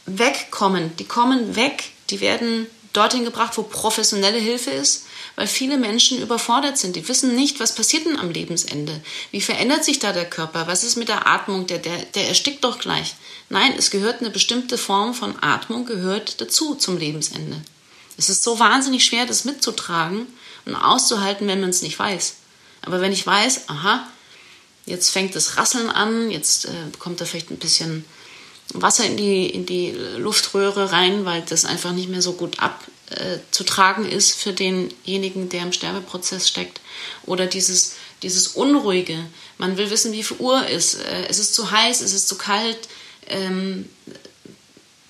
[0.05, 0.95] wegkommen.
[0.97, 6.77] Die kommen weg, die werden dorthin gebracht, wo professionelle Hilfe ist, weil viele Menschen überfordert
[6.77, 6.95] sind.
[6.95, 9.01] Die wissen nicht, was passiert denn am Lebensende.
[9.31, 10.67] Wie verändert sich da der Körper?
[10.67, 11.67] Was ist mit der Atmung?
[11.67, 13.15] Der, der, der erstickt doch gleich.
[13.49, 17.62] Nein, es gehört eine bestimmte Form von Atmung gehört dazu zum Lebensende.
[18.17, 20.27] Es ist so wahnsinnig schwer, das mitzutragen
[20.65, 22.35] und auszuhalten, wenn man es nicht weiß.
[22.81, 24.07] Aber wenn ich weiß, aha,
[24.85, 28.03] jetzt fängt das Rasseln an, jetzt äh, kommt da vielleicht ein bisschen
[28.73, 34.05] Wasser in die, in die Luftröhre rein, weil das einfach nicht mehr so gut abzutragen
[34.05, 36.79] äh, ist für denjenigen, der im Sterbeprozess steckt.
[37.25, 39.17] Oder dieses, dieses Unruhige.
[39.58, 40.95] Man will wissen, wie viel Uhr ist.
[40.95, 42.01] Äh, ist es zu heiß?
[42.01, 42.77] Ist es zu kalt?
[43.27, 43.89] Ähm,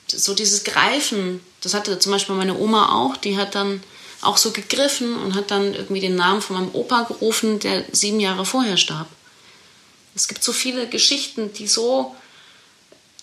[0.07, 3.83] so dieses Greifen, das hatte zum Beispiel meine Oma auch, die hat dann
[4.21, 8.19] auch so gegriffen und hat dann irgendwie den Namen von meinem Opa gerufen, der sieben
[8.19, 9.07] Jahre vorher starb.
[10.15, 12.15] Es gibt so viele Geschichten, die so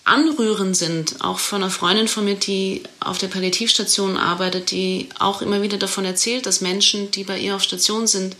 [0.07, 5.41] anrührend sind, auch von einer Freundin von mir, die auf der Palliativstation arbeitet, die auch
[5.41, 8.35] immer wieder davon erzählt, dass Menschen, die bei ihr auf Station sind,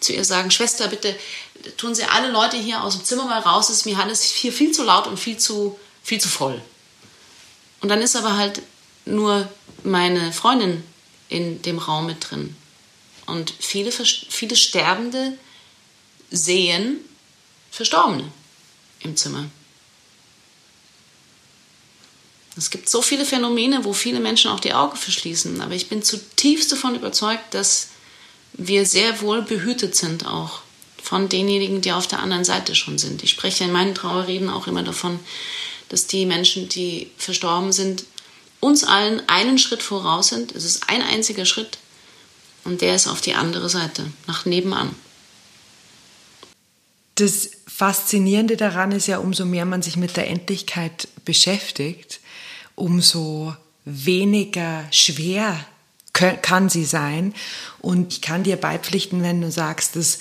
[0.00, 1.14] zu ihr sagen, Schwester, bitte
[1.76, 4.52] tun Sie alle Leute hier aus dem Zimmer mal raus, es ist mir alles hier
[4.52, 6.60] viel zu laut und viel zu, viel zu voll.
[7.80, 8.62] Und dann ist aber halt
[9.04, 9.48] nur
[9.84, 10.82] meine Freundin
[11.28, 12.56] in dem Raum mit drin.
[13.26, 15.38] Und viele, viele Sterbende
[16.30, 16.98] sehen,
[17.70, 18.24] Verstorbene
[19.00, 19.46] im Zimmer.
[22.56, 26.02] Es gibt so viele Phänomene, wo viele Menschen auch die Augen verschließen, aber ich bin
[26.02, 27.88] zutiefst davon überzeugt, dass
[28.52, 30.60] wir sehr wohl behütet sind auch
[31.02, 33.22] von denjenigen, die auf der anderen Seite schon sind.
[33.22, 35.18] Ich spreche in meinen Trauerreden auch immer davon,
[35.88, 38.04] dass die Menschen, die verstorben sind,
[38.60, 40.52] uns allen einen Schritt voraus sind.
[40.52, 41.78] Es ist ein einziger Schritt
[42.64, 44.94] und der ist auf die andere Seite, nach nebenan.
[47.16, 52.20] Das Faszinierende daran ist ja, umso mehr man sich mit der Endlichkeit beschäftigt,
[52.82, 55.56] umso weniger schwer
[56.12, 57.32] kann sie sein.
[57.80, 60.18] Und ich kann dir beipflichten, wenn du sagst, dass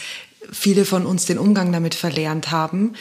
[0.51, 2.93] viele von uns den Umgang damit verlernt haben.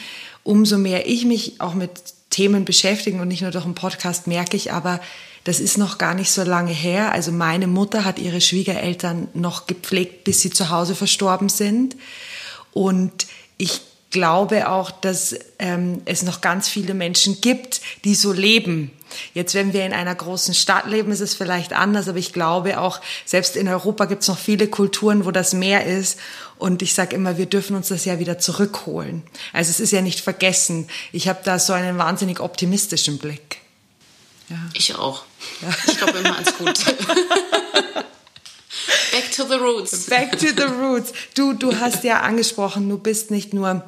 [0.43, 1.91] Umso mehr ich mich auch mit
[2.31, 4.99] Themen beschäftige und nicht nur durch einen Podcast, merke ich aber,
[5.43, 7.11] das ist noch gar nicht so lange her.
[7.11, 11.95] Also meine Mutter hat ihre Schwiegereltern noch gepflegt, bis sie zu Hause verstorben sind.
[12.73, 18.91] Und ich glaube auch, dass ähm, es noch ganz viele Menschen gibt, die so leben.
[19.33, 22.79] Jetzt, wenn wir in einer großen Stadt leben, ist es vielleicht anders, aber ich glaube
[22.79, 26.19] auch, selbst in Europa gibt es noch viele Kulturen, wo das mehr ist.
[26.57, 29.23] Und ich sage immer, wir dürfen uns das ja wieder zurückholen.
[29.53, 30.87] Also es ist ja nicht vergessen.
[31.11, 33.57] Ich habe da so einen wahnsinnig optimistischen Blick.
[34.49, 34.57] Ja.
[34.73, 35.23] Ich auch.
[35.61, 35.69] Ja.
[35.87, 36.83] Ich glaube immer ans Gute.
[39.11, 40.05] Back to the roots.
[40.05, 41.13] Back to the roots.
[41.35, 43.83] Du, du hast ja angesprochen, du bist nicht nur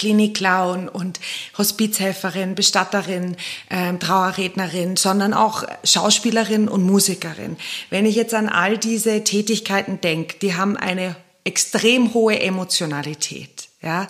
[0.00, 1.20] Klinikclown und
[1.58, 3.36] Hospizhelferin, Bestatterin,
[3.68, 7.58] äh, Trauerrednerin, sondern auch Schauspielerin und Musikerin.
[7.90, 13.68] Wenn ich jetzt an all diese Tätigkeiten denke, die haben eine extrem hohe Emotionalität.
[13.82, 14.08] Ja,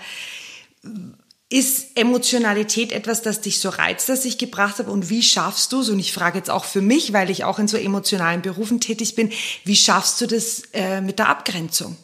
[1.48, 4.92] ist Emotionalität etwas, das dich so reizt, das ich gebracht habe?
[4.92, 5.88] Und wie schaffst du es?
[5.88, 9.16] Und ich frage jetzt auch für mich, weil ich auch in so emotionalen Berufen tätig
[9.16, 9.32] bin,
[9.64, 11.96] wie schaffst du das äh, mit der Abgrenzung?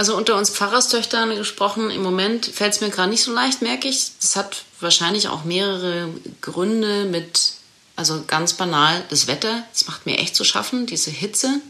[0.00, 3.86] Also unter uns Pfarrerstöchtern gesprochen, im Moment fällt es mir gerade nicht so leicht, merke
[3.86, 4.12] ich.
[4.18, 6.08] Das hat wahrscheinlich auch mehrere
[6.40, 7.52] Gründe mit,
[7.96, 9.62] also ganz banal, das Wetter.
[9.74, 11.60] Das macht mir echt zu schaffen, diese Hitze.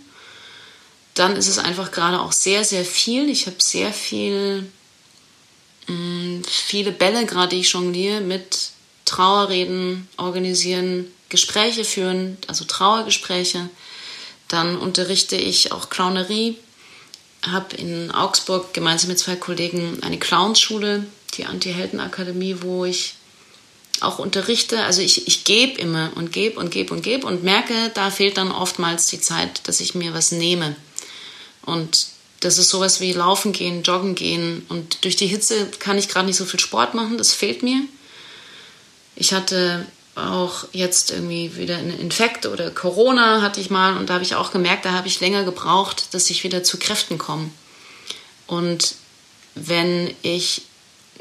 [1.14, 3.28] Dann ist es einfach gerade auch sehr, sehr viel.
[3.28, 4.70] Ich habe sehr viel,
[5.88, 8.70] mh, mm, viele Bälle gerade, die ich jongliere, mit
[9.06, 13.68] Trauerreden organisieren, Gespräche führen, also Trauergespräche.
[14.46, 16.56] Dann unterrichte ich auch Clownerie
[17.42, 23.14] habe in Augsburg gemeinsam mit zwei Kollegen eine Clownsschule, die Anti-Helden-Akademie, wo ich
[24.00, 24.82] auch unterrichte.
[24.84, 28.36] Also ich, ich gebe immer und gebe und gebe und gebe und merke, da fehlt
[28.36, 30.76] dann oftmals die Zeit, dass ich mir was nehme.
[31.62, 32.06] Und
[32.40, 34.64] das ist sowas wie Laufen gehen, Joggen gehen.
[34.68, 37.82] Und durch die Hitze kann ich gerade nicht so viel Sport machen, das fehlt mir.
[39.16, 39.86] Ich hatte
[40.28, 44.34] auch jetzt irgendwie wieder ein Infekt oder Corona hatte ich mal und da habe ich
[44.34, 47.50] auch gemerkt, da habe ich länger gebraucht, dass ich wieder zu Kräften komme.
[48.46, 48.94] Und
[49.54, 50.62] wenn ich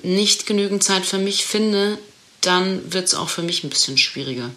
[0.01, 1.97] nicht genügend Zeit für mich finde,
[2.41, 4.49] dann wird es auch für mich ein bisschen schwieriger.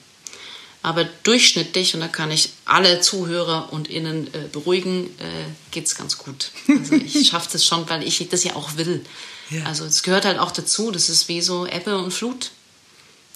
[0.83, 5.95] Aber durchschnittlich, und da kann ich alle Zuhörer und Innen äh, beruhigen, äh, geht es
[5.95, 6.51] ganz gut.
[6.69, 9.05] Also ich schaffe das schon, weil ich das ja auch will.
[9.51, 9.65] Ja.
[9.65, 12.51] Also es gehört halt auch dazu, das ist wie so Ebbe und Flut.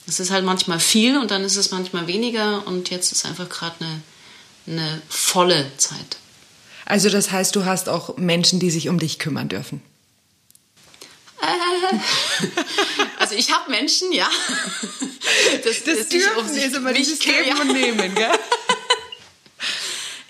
[0.06, 3.48] Es ist halt manchmal viel und dann ist es manchmal weniger und jetzt ist einfach
[3.48, 4.00] gerade eine,
[4.66, 6.18] eine volle Zeit.
[6.84, 9.82] Also das heißt, du hast auch Menschen, die sich um dich kümmern dürfen.
[11.42, 11.96] Äh,
[13.18, 14.28] also ich habe Menschen, ja.
[15.64, 18.30] Das, das, das dürfen um ist immer dieses Geben und Nehmen, gell?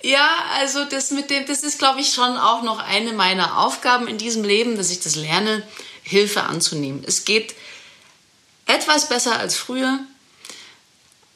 [0.02, 4.06] Ja, also das mit dem, das ist, glaube ich, schon auch noch eine meiner Aufgaben
[4.06, 5.62] in diesem Leben, dass ich das lerne,
[6.04, 7.02] Hilfe anzunehmen.
[7.04, 7.56] Es geht
[8.66, 10.00] etwas besser als früher,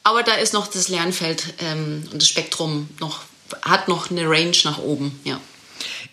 [0.03, 3.21] aber da ist noch das Lernfeld ähm, und das Spektrum noch,
[3.61, 5.39] hat noch eine Range nach oben, ja.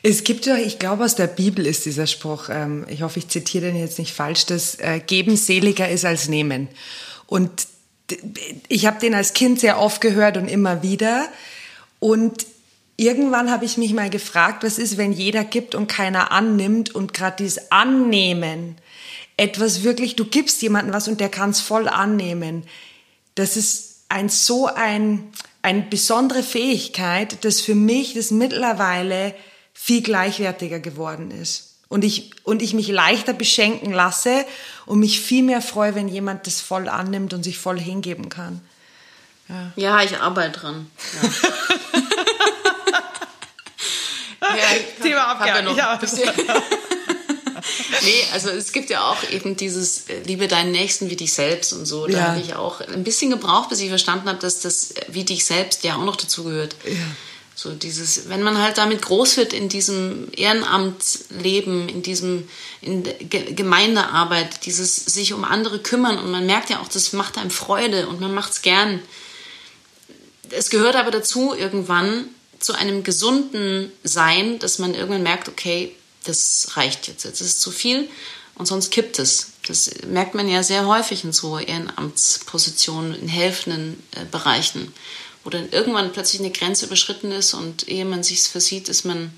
[0.02, 3.28] Es gibt ja, ich glaube, aus der Bibel ist dieser Spruch, ähm, ich hoffe, ich
[3.28, 6.68] zitiere den jetzt nicht falsch, dass äh, Geben seliger ist als Nehmen.
[7.26, 7.66] Und
[8.68, 11.28] ich habe den als Kind sehr oft gehört und immer wieder.
[11.98, 12.46] Und
[12.96, 17.12] irgendwann habe ich mich mal gefragt, was ist, wenn jeder gibt und keiner annimmt und
[17.12, 18.76] gerade dieses Annehmen
[19.38, 22.64] etwas wirklich, du gibst jemandem was und der kann es voll annehmen.
[23.36, 29.34] Das ist ein so ein, eine besondere Fähigkeit, dass für mich das mittlerweile
[29.72, 31.76] viel gleichwertiger geworden ist.
[31.88, 34.44] Und ich, und ich mich leichter beschenken lasse
[34.86, 38.60] und mich viel mehr freue, wenn jemand das voll annimmt und sich voll hingeben kann.
[39.48, 40.90] Ja, ja ich arbeite dran.
[41.22, 41.28] Ja.
[44.56, 44.64] ja,
[45.02, 45.76] Thema abgehakt.
[45.76, 46.00] Ja,
[48.02, 51.72] nee, also es gibt ja auch eben dieses äh, Liebe deinen Nächsten wie dich selbst
[51.72, 52.06] und so.
[52.06, 52.24] Da ja.
[52.28, 55.84] habe ich auch ein bisschen gebraucht, bis ich verstanden habe, dass das wie dich selbst
[55.84, 56.76] ja auch noch dazugehört.
[56.84, 56.92] Ja.
[57.54, 62.48] So dieses, wenn man halt damit groß wird in diesem Ehrenamtsleben, in diesem
[62.80, 67.50] in Gemeindearbeit, dieses sich um andere kümmern und man merkt ja auch, das macht einem
[67.50, 69.02] Freude und man macht es gern.
[70.50, 72.26] Es gehört aber dazu irgendwann
[72.60, 77.70] zu einem gesunden Sein, dass man irgendwann merkt, okay, das reicht jetzt, jetzt ist zu
[77.70, 78.08] viel
[78.54, 79.52] und sonst kippt es.
[79.66, 84.92] Das merkt man ja sehr häufig in so Ehrenamtspositionen, in helfenden äh, Bereichen
[85.48, 89.32] wo dann irgendwann plötzlich eine Grenze überschritten ist und ehe man sich versieht, ist man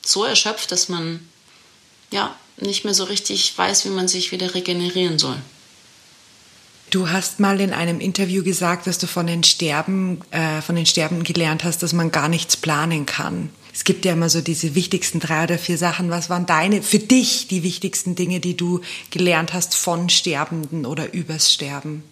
[0.00, 1.28] so erschöpft, dass man
[2.12, 5.36] ja nicht mehr so richtig weiß, wie man sich wieder regenerieren soll.
[6.90, 10.86] Du hast mal in einem Interview gesagt, dass du von den Sterben, äh, von den
[10.86, 13.50] Sterben gelernt hast, dass man gar nichts planen kann.
[13.72, 16.10] Es gibt ja immer so diese wichtigsten drei oder vier Sachen.
[16.10, 18.80] Was waren deine, für dich die wichtigsten Dinge, die du
[19.10, 22.02] gelernt hast von Sterbenden oder übers Sterben?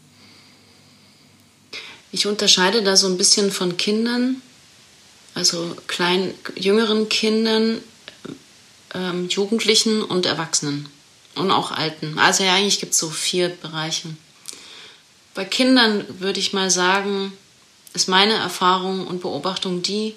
[2.10, 4.40] Ich unterscheide da so ein bisschen von Kindern,
[5.34, 7.80] also kleinen, jüngeren Kindern,
[8.94, 10.88] ähm, Jugendlichen und Erwachsenen
[11.34, 12.18] und auch Alten.
[12.18, 14.08] Also ja, eigentlich gibt es so vier Bereiche.
[15.34, 17.32] Bei Kindern würde ich mal sagen,
[17.94, 20.14] ist meine Erfahrung und Beobachtung die,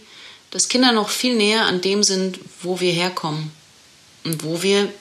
[0.51, 3.51] dass Kinder noch viel näher an dem sind, wo wir herkommen
[4.23, 4.91] und wo wir,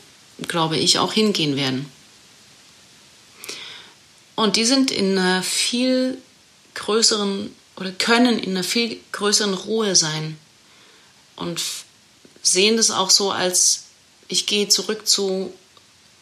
[0.48, 1.90] glaube ich, auch hingehen werden.
[4.36, 6.16] Und die sind in einer viel
[6.74, 10.38] größeren oder können in einer viel größeren Ruhe sein
[11.36, 11.60] und
[12.42, 13.84] sehen das auch so als,
[14.28, 15.52] ich gehe zurück zu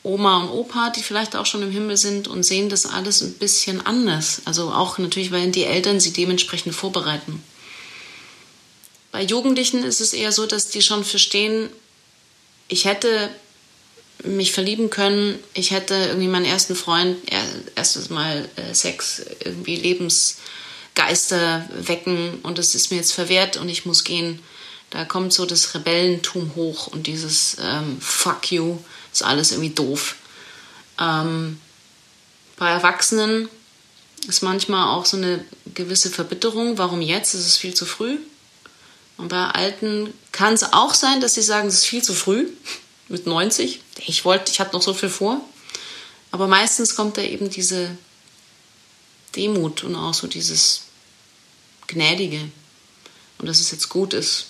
[0.02, 3.34] Oma und Opa, die vielleicht auch schon im Himmel sind und sehen das alles ein
[3.34, 4.42] bisschen anders.
[4.46, 7.42] Also auch natürlich, weil die Eltern sie dementsprechend vorbereiten.
[9.12, 11.70] Bei Jugendlichen ist es eher so, dass die schon verstehen,
[12.68, 13.30] ich hätte
[14.24, 15.38] mich verlieben können.
[15.54, 17.16] Ich hätte irgendwie meinen ersten Freund,
[17.74, 23.86] erstes Mal äh, Sex, irgendwie Lebensgeister wecken und es ist mir jetzt verwehrt und ich
[23.86, 24.40] muss gehen.
[24.90, 28.78] Da kommt so das Rebellentum hoch und dieses ähm, Fuck you,
[29.12, 30.16] ist alles irgendwie doof.
[30.98, 31.60] Ähm,
[32.56, 33.48] bei Erwachsenen
[34.26, 35.44] ist manchmal auch so eine
[35.74, 36.78] gewisse Verbitterung.
[36.78, 37.34] Warum jetzt?
[37.34, 38.18] Es ist viel zu früh.
[39.18, 42.48] Und bei Alten kann es auch sein, dass sie sagen, es ist viel zu früh
[43.08, 43.80] mit 90.
[44.06, 45.40] Ich wollte, ich hatte noch so viel vor.
[46.30, 47.90] Aber meistens kommt da eben diese
[49.36, 50.82] Demut und auch so dieses
[51.86, 52.50] Gnädige
[53.38, 54.46] und dass es jetzt gut ist.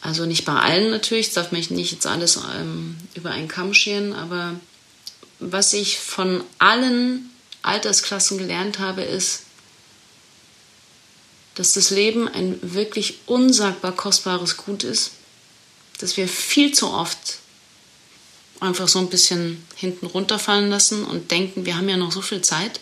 [0.00, 4.12] Also nicht bei allen natürlich, darf mich nicht jetzt alles ähm, über einen Kamm scheren,
[4.12, 4.54] aber
[5.40, 7.30] was ich von allen
[7.62, 9.42] Altersklassen gelernt habe, ist,
[11.56, 15.10] dass das Leben ein wirklich unsagbar kostbares Gut ist
[15.98, 17.38] dass wir viel zu oft
[18.60, 22.40] einfach so ein bisschen hinten runterfallen lassen und denken, wir haben ja noch so viel
[22.40, 22.80] Zeit.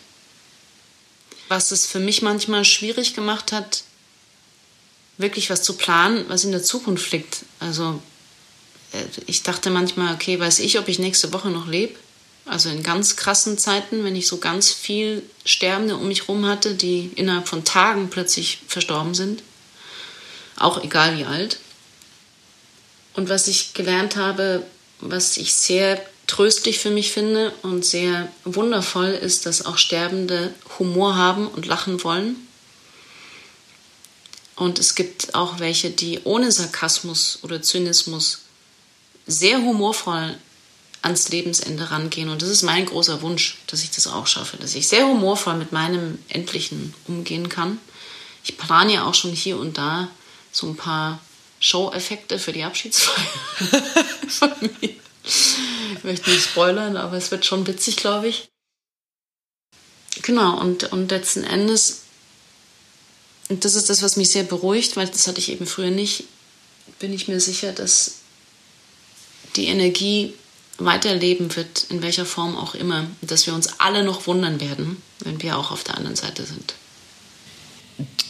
[1.47, 3.83] Was es für mich manchmal schwierig gemacht hat,
[5.17, 7.45] wirklich was zu planen, was in der Zukunft liegt.
[7.59, 8.01] Also
[8.93, 11.97] äh, ich dachte manchmal, okay, weiß ich, ob ich nächste Woche noch lebe.
[12.45, 16.75] Also in ganz krassen Zeiten, wenn ich so ganz viel Sterbende um mich herum hatte,
[16.75, 19.41] die innerhalb von Tagen plötzlich verstorben sind.
[20.57, 21.57] Auch egal wie alt.
[23.13, 24.63] Und was ich gelernt habe,
[24.99, 31.15] was ich sehr tröstlich für mich finde und sehr wundervoll ist, dass auch Sterbende Humor
[31.15, 32.35] haben und lachen wollen.
[34.55, 38.41] Und es gibt auch welche, die ohne Sarkasmus oder Zynismus
[39.27, 40.37] sehr humorvoll
[41.05, 42.29] ans Lebensende rangehen.
[42.29, 45.55] Und das ist mein großer Wunsch, dass ich das auch schaffe, dass ich sehr humorvoll
[45.55, 47.79] mit meinem Endlichen umgehen kann.
[48.43, 50.09] Ich plane ja auch schon hier und da
[50.51, 51.19] so ein paar
[51.59, 53.25] Show-Effekte für die Abschiedsfeier
[54.27, 54.95] von mir.
[55.23, 58.47] Ich möchte nicht spoilern, aber es wird schon witzig, glaube ich.
[60.21, 62.01] Genau, und, und letzten Endes,
[63.49, 66.23] und das ist das, was mich sehr beruhigt, weil das hatte ich eben früher nicht,
[66.99, 68.15] bin ich mir sicher, dass
[69.55, 70.33] die Energie
[70.77, 75.41] weiterleben wird, in welcher Form auch immer, dass wir uns alle noch wundern werden, wenn
[75.41, 76.75] wir auch auf der anderen Seite sind.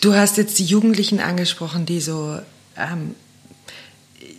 [0.01, 2.39] Du hast jetzt die Jugendlichen angesprochen, die so
[2.77, 3.15] ähm,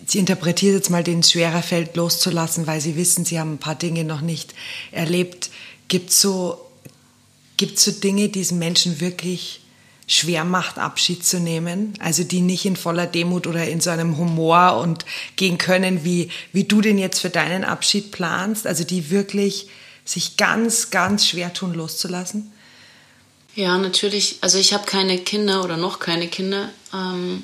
[0.07, 3.59] sie interpretiert jetzt mal, denen es schwerer fällt, loszulassen, weil sie wissen, sie haben ein
[3.59, 4.55] paar Dinge noch nicht
[4.93, 5.51] erlebt.
[5.89, 6.61] Gibt es so,
[7.57, 9.61] gibt's so Dinge, die es Menschen wirklich
[10.07, 11.95] schwer macht, Abschied zu nehmen?
[12.01, 15.05] Also die nicht in voller Demut oder in so einem Humor und
[15.37, 18.67] gehen können, wie, wie du den jetzt für deinen Abschied planst?
[18.67, 19.69] Also die wirklich
[20.05, 22.53] sich ganz, ganz schwer tun, loszulassen?
[23.55, 24.39] Ja, natürlich.
[24.43, 26.71] Also ich habe keine Kinder oder noch keine Kinder.
[26.95, 27.43] Ähm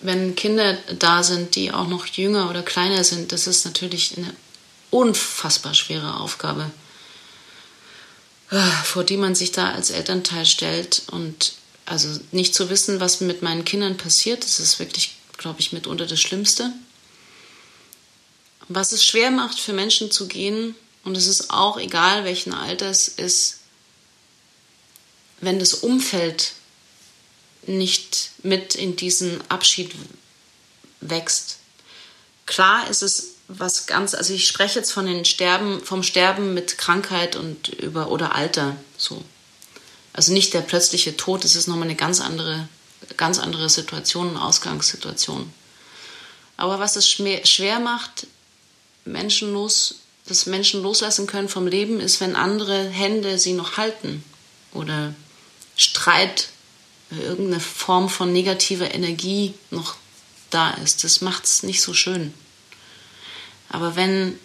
[0.00, 4.34] wenn Kinder da sind, die auch noch jünger oder kleiner sind, das ist natürlich eine
[4.90, 6.70] unfassbar schwere Aufgabe,
[8.50, 11.02] äh, vor die man sich da als Elternteil stellt.
[11.10, 11.54] Und
[11.86, 16.06] Also nicht zu wissen, was mit meinen Kindern passiert, das ist wirklich, glaube ich, mitunter
[16.06, 16.72] das Schlimmste.
[18.68, 20.74] Was es schwer macht für Menschen zu gehen,
[21.04, 23.60] und es ist auch egal, welchen Alters, ist,
[25.40, 26.52] wenn das Umfeld
[27.66, 29.92] nicht mit in diesen Abschied
[31.00, 31.58] wächst.
[32.46, 36.78] Klar ist es was ganz, also ich spreche jetzt von den Sterben, vom Sterben mit
[36.78, 39.22] Krankheit und über oder Alter so.
[40.16, 42.68] Also nicht der plötzliche Tod, das ist nochmal eine ganz andere,
[43.18, 45.52] ganz andere Situation, Ausgangssituation.
[46.56, 48.26] Aber was es schwer macht,
[49.04, 54.24] Menschen los, dass Menschen loslassen können vom Leben, ist, wenn andere Hände sie noch halten
[54.72, 55.14] oder
[55.76, 56.48] Streit,
[57.10, 59.96] irgendeine Form von negativer Energie noch
[60.48, 61.04] da ist.
[61.04, 62.32] Das macht es nicht so schön.
[63.68, 64.38] Aber wenn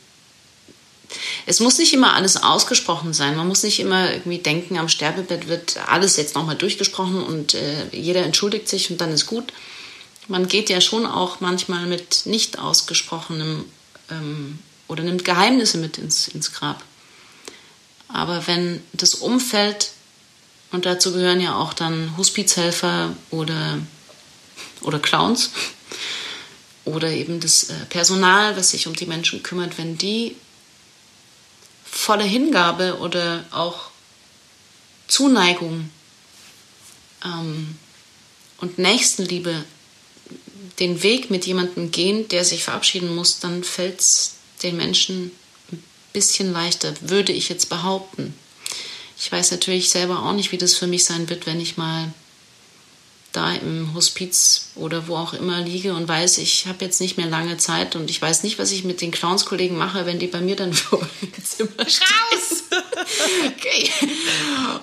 [1.45, 3.35] es muss nicht immer alles ausgesprochen sein.
[3.35, 7.87] Man muss nicht immer irgendwie denken, am Sterbebett wird alles jetzt nochmal durchgesprochen und äh,
[7.91, 9.51] jeder entschuldigt sich und dann ist gut.
[10.27, 13.65] Man geht ja schon auch manchmal mit nicht ausgesprochenem
[14.09, 16.83] ähm, oder nimmt Geheimnisse mit ins, ins Grab.
[18.07, 19.91] Aber wenn das Umfeld,
[20.71, 23.79] und dazu gehören ja auch dann Hospizhelfer oder,
[24.81, 25.51] oder Clowns,
[26.85, 30.35] oder eben das äh, Personal, was sich um die Menschen kümmert, wenn die
[32.11, 33.89] voller Hingabe oder auch
[35.07, 35.89] Zuneigung
[37.23, 37.77] ähm,
[38.57, 39.63] und Nächstenliebe
[40.79, 45.31] den Weg mit jemandem gehen, der sich verabschieden muss, dann fällt es den Menschen
[45.71, 45.81] ein
[46.11, 48.33] bisschen leichter, würde ich jetzt behaupten.
[49.17, 52.11] Ich weiß natürlich selber auch nicht, wie das für mich sein wird, wenn ich mal
[53.31, 57.27] da im Hospiz oder wo auch immer liege und weiß, ich habe jetzt nicht mehr
[57.27, 60.41] lange Zeit und ich weiß nicht, was ich mit den Clownskollegen mache, wenn die bei
[60.41, 62.07] mir dann vor dem Zimmer stehen.
[62.31, 62.63] Raus!
[63.47, 63.89] okay.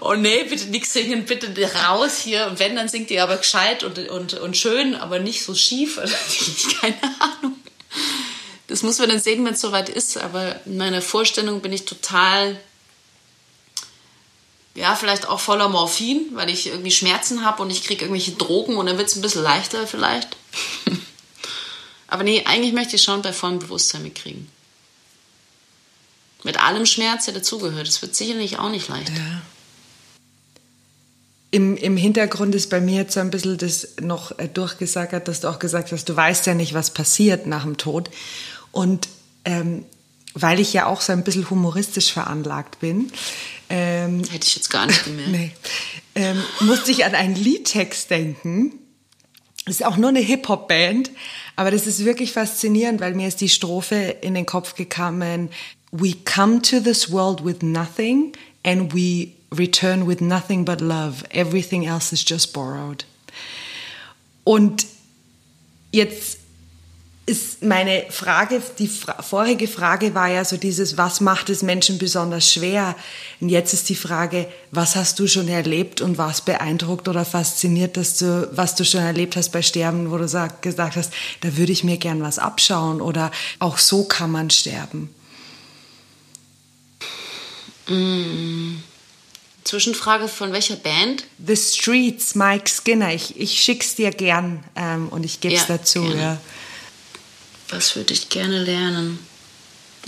[0.00, 1.48] Oh nee, bitte nichts singen, bitte
[1.84, 2.46] raus hier.
[2.46, 5.96] Und wenn, dann singt ihr aber gescheit und, und, und schön, aber nicht so schief.
[6.80, 7.56] Keine Ahnung.
[8.66, 10.18] Das muss man dann sehen, wenn es soweit ist.
[10.18, 12.58] Aber in meiner Vorstellung bin ich total
[14.78, 18.76] ja, vielleicht auch voller Morphin, weil ich irgendwie Schmerzen habe und ich kriege irgendwelche Drogen
[18.76, 20.36] und dann wird es ein bisschen leichter vielleicht.
[22.06, 24.48] Aber nee, eigentlich möchte ich schon bei vollem Bewusstsein mitkriegen.
[26.44, 27.88] Mit allem Schmerz, der dazugehört.
[27.88, 29.10] Das wird sicherlich auch nicht leicht.
[29.10, 29.42] Ja.
[31.50, 35.40] Im, Im Hintergrund ist bei mir jetzt so ein bisschen das noch äh, durchgesagert, dass
[35.40, 38.10] du auch gesagt hast, du weißt ja nicht, was passiert nach dem Tod.
[38.70, 39.08] Und
[39.44, 39.84] ähm,
[40.40, 43.10] weil ich ja auch so ein bisschen humoristisch veranlagt bin,
[43.70, 45.30] ähm, Hätte ich jetzt gar nicht gemerkt.
[45.30, 45.50] nee.
[46.14, 48.72] Ähm, musste ich an einen Liedtext denken.
[49.66, 51.10] Das ist auch nur eine Hip-Hop-Band,
[51.54, 55.50] aber das ist wirklich faszinierend, weil mir ist die Strophe in den Kopf gekommen.
[55.92, 58.32] We come to this world with nothing
[58.64, 61.24] and we return with nothing but love.
[61.30, 63.04] Everything else is just borrowed.
[64.44, 64.86] Und
[65.92, 66.37] jetzt
[67.28, 71.98] ist meine Frage, die fra vorige Frage war ja so dieses, was macht es Menschen
[71.98, 72.96] besonders schwer?
[73.40, 77.98] Und jetzt ist die Frage, was hast du schon erlebt und was beeindruckt oder fasziniert,
[77.98, 81.12] dass du, was du schon erlebt hast bei Sterben, wo du sag, gesagt hast,
[81.42, 85.14] da würde ich mir gern was abschauen oder auch so kann man sterben?
[87.88, 88.76] Mm.
[89.64, 91.24] Zwischenfrage von welcher Band?
[91.46, 93.12] The Streets, Mike Skinner.
[93.12, 96.04] Ich, ich schick's dir gern ähm, und ich gebe es ja, dazu.
[96.04, 96.22] Gerne.
[96.22, 96.40] Ja
[97.68, 99.18] was würde ich gerne lernen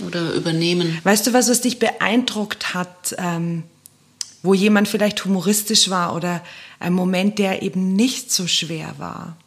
[0.05, 0.99] oder übernehmen?
[1.03, 3.63] Weißt du was, was dich beeindruckt hat, ähm,
[4.43, 6.43] wo jemand vielleicht humoristisch war oder
[6.79, 9.37] ein Moment, der eben nicht so schwer war?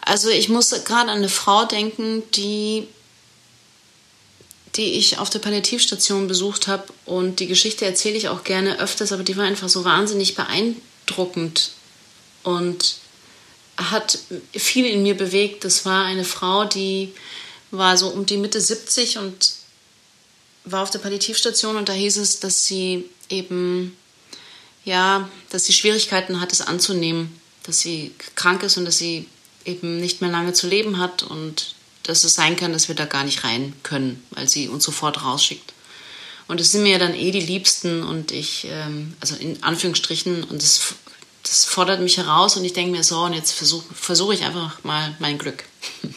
[0.00, 2.86] Also ich muss gerade an eine Frau denken, die
[4.76, 9.12] die ich auf der Palliativstation besucht habe und die Geschichte erzähle ich auch gerne öfters,
[9.12, 11.70] aber die war einfach so wahnsinnig beeindruckend
[12.42, 12.96] und
[13.76, 14.18] hat
[14.54, 15.64] viel in mir bewegt.
[15.64, 17.12] Das war eine Frau, die
[17.70, 19.54] war so um die Mitte 70 und
[20.64, 23.96] war auf der Palliativstation und da hieß es, dass sie eben,
[24.84, 29.26] ja, dass sie Schwierigkeiten hat, es anzunehmen, dass sie krank ist und dass sie
[29.64, 31.74] eben nicht mehr lange zu leben hat und
[32.04, 35.24] dass es sein kann, dass wir da gar nicht rein können, weil sie uns sofort
[35.24, 35.72] rausschickt.
[36.48, 40.44] Und es sind mir ja dann eh die Liebsten und ich, ähm, also in Anführungsstrichen,
[40.44, 40.94] und das
[41.46, 44.82] das fordert mich heraus und ich denke mir so, und jetzt versuche versuch ich einfach
[44.82, 45.64] mal mein Glück.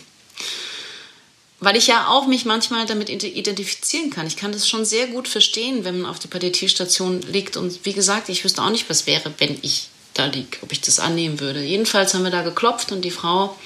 [1.61, 4.25] Weil ich ja auch mich manchmal damit identifizieren kann.
[4.25, 7.57] Ich kann das schon sehr gut verstehen, wenn man auf der Palliativstation liegt.
[7.57, 10.79] Und wie gesagt, ich wüsste auch nicht, was wäre, wenn ich da liege, ob ich
[10.79, 11.61] das annehmen würde.
[11.61, 13.57] Jedenfalls haben wir da geklopft und die Frau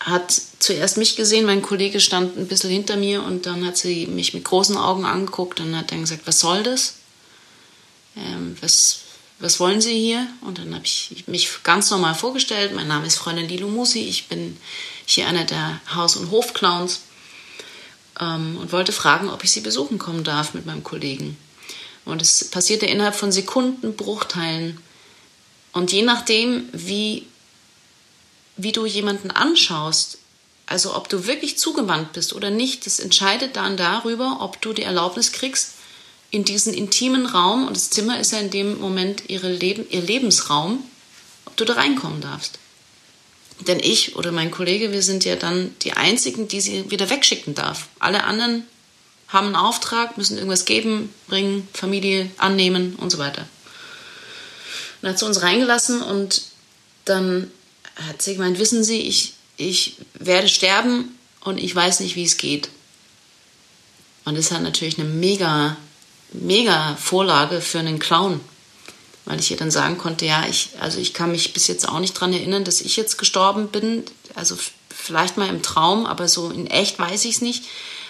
[0.00, 4.06] hat zuerst mich gesehen, mein Kollege stand ein bisschen hinter mir und dann hat sie
[4.08, 6.94] mich mit großen Augen angeguckt und hat dann gesagt, was soll das?
[8.16, 9.00] Ähm, was,
[9.42, 10.28] was wollen Sie hier?
[10.42, 12.74] Und dann habe ich mich ganz normal vorgestellt.
[12.74, 13.98] Mein Name ist Fräulein Lilo Musi.
[14.04, 14.56] Ich bin
[15.04, 17.00] hier einer der Haus- und Hofclowns
[18.20, 21.36] ähm, und wollte fragen, ob ich Sie besuchen kommen darf mit meinem Kollegen.
[22.04, 24.78] Und es passierte innerhalb von Sekunden, Bruchteilen.
[25.72, 27.26] Und je nachdem, wie,
[28.56, 30.18] wie du jemanden anschaust,
[30.66, 34.82] also ob du wirklich zugewandt bist oder nicht, das entscheidet dann darüber, ob du die
[34.82, 35.72] Erlaubnis kriegst,
[36.32, 40.00] in diesen intimen Raum, und das Zimmer ist ja in dem Moment ihre Leben, ihr
[40.00, 40.82] Lebensraum,
[41.44, 42.58] ob du da reinkommen darfst.
[43.60, 47.54] Denn ich oder mein Kollege, wir sind ja dann die Einzigen, die sie wieder wegschicken
[47.54, 47.88] darf.
[48.00, 48.64] Alle anderen
[49.28, 53.46] haben einen Auftrag, müssen irgendwas geben, bringen, Familie annehmen und so weiter.
[55.00, 56.42] Und hat sie uns reingelassen und
[57.04, 57.50] dann
[58.08, 62.38] hat sie gemeint, wissen Sie, ich, ich werde sterben und ich weiß nicht, wie es
[62.38, 62.70] geht.
[64.24, 65.76] Und das hat natürlich eine mega
[66.32, 68.40] mega Vorlage für einen Clown,
[69.24, 72.00] weil ich ihr dann sagen konnte, ja, ich, also ich kann mich bis jetzt auch
[72.00, 74.04] nicht daran erinnern, dass ich jetzt gestorben bin.
[74.34, 74.56] Also
[74.88, 77.64] vielleicht mal im Traum, aber so in echt weiß ich es nicht.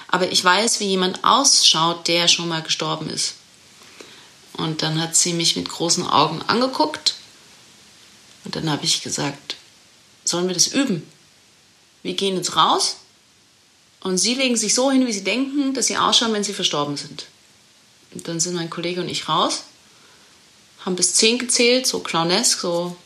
[0.08, 3.34] Aber ich weiß, wie jemand ausschaut, der schon mal gestorben ist.
[4.54, 7.14] Und dann hat sie mich mit großen Augen angeguckt.
[8.44, 9.56] Und dann habe ich gesagt,
[10.24, 11.06] sollen wir das üben?
[12.02, 12.96] Wir gehen jetzt raus
[14.00, 16.96] und Sie legen sich so hin, wie Sie denken, dass Sie ausschauen, wenn Sie verstorben
[16.96, 17.26] sind.
[18.14, 19.64] Dann sind mein Kollege und ich raus,
[20.84, 22.96] haben bis zehn gezählt, so clownesk, so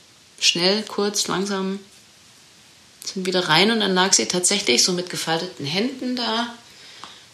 [0.41, 1.79] schnell, kurz, langsam,
[3.05, 6.55] sind wieder rein und dann lag sie tatsächlich so mit gefalteten Händen da,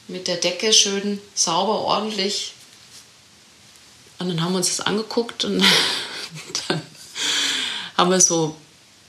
[0.09, 2.53] mit der Decke schön sauber, ordentlich.
[4.19, 5.59] Und dann haben wir uns das angeguckt und
[6.69, 6.83] dann
[7.97, 8.57] haben wir so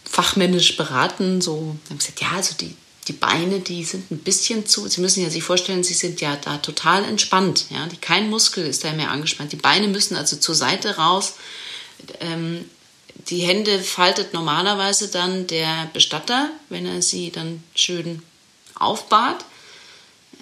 [0.06, 2.76] fachmännisch beraten, so haben gesagt, ja, also die,
[3.08, 4.88] die Beine, die sind ein bisschen zu.
[4.88, 7.66] Sie müssen ja sich vorstellen, sie sind ja da total entspannt.
[7.70, 7.88] Ja?
[8.02, 9.52] Kein Muskel ist da mehr angespannt.
[9.52, 11.34] Die Beine müssen also zur Seite raus.
[12.20, 12.66] Ähm,
[13.30, 18.22] die Hände faltet normalerweise dann der Bestatter, wenn er sie dann schön
[18.76, 19.46] aufbahrt.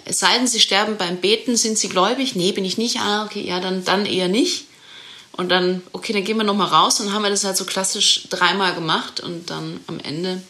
[0.05, 2.36] Es sei denn, sie sterben beim Beten, sind sie gläubig?
[2.36, 2.99] Nee, bin ich nicht.
[2.99, 4.66] Ah, okay, ja, dann, dann eher nicht.
[5.34, 8.28] Und dann, okay, dann gehen wir nochmal raus und haben wir das halt so klassisch
[8.30, 10.41] dreimal gemacht und dann am Ende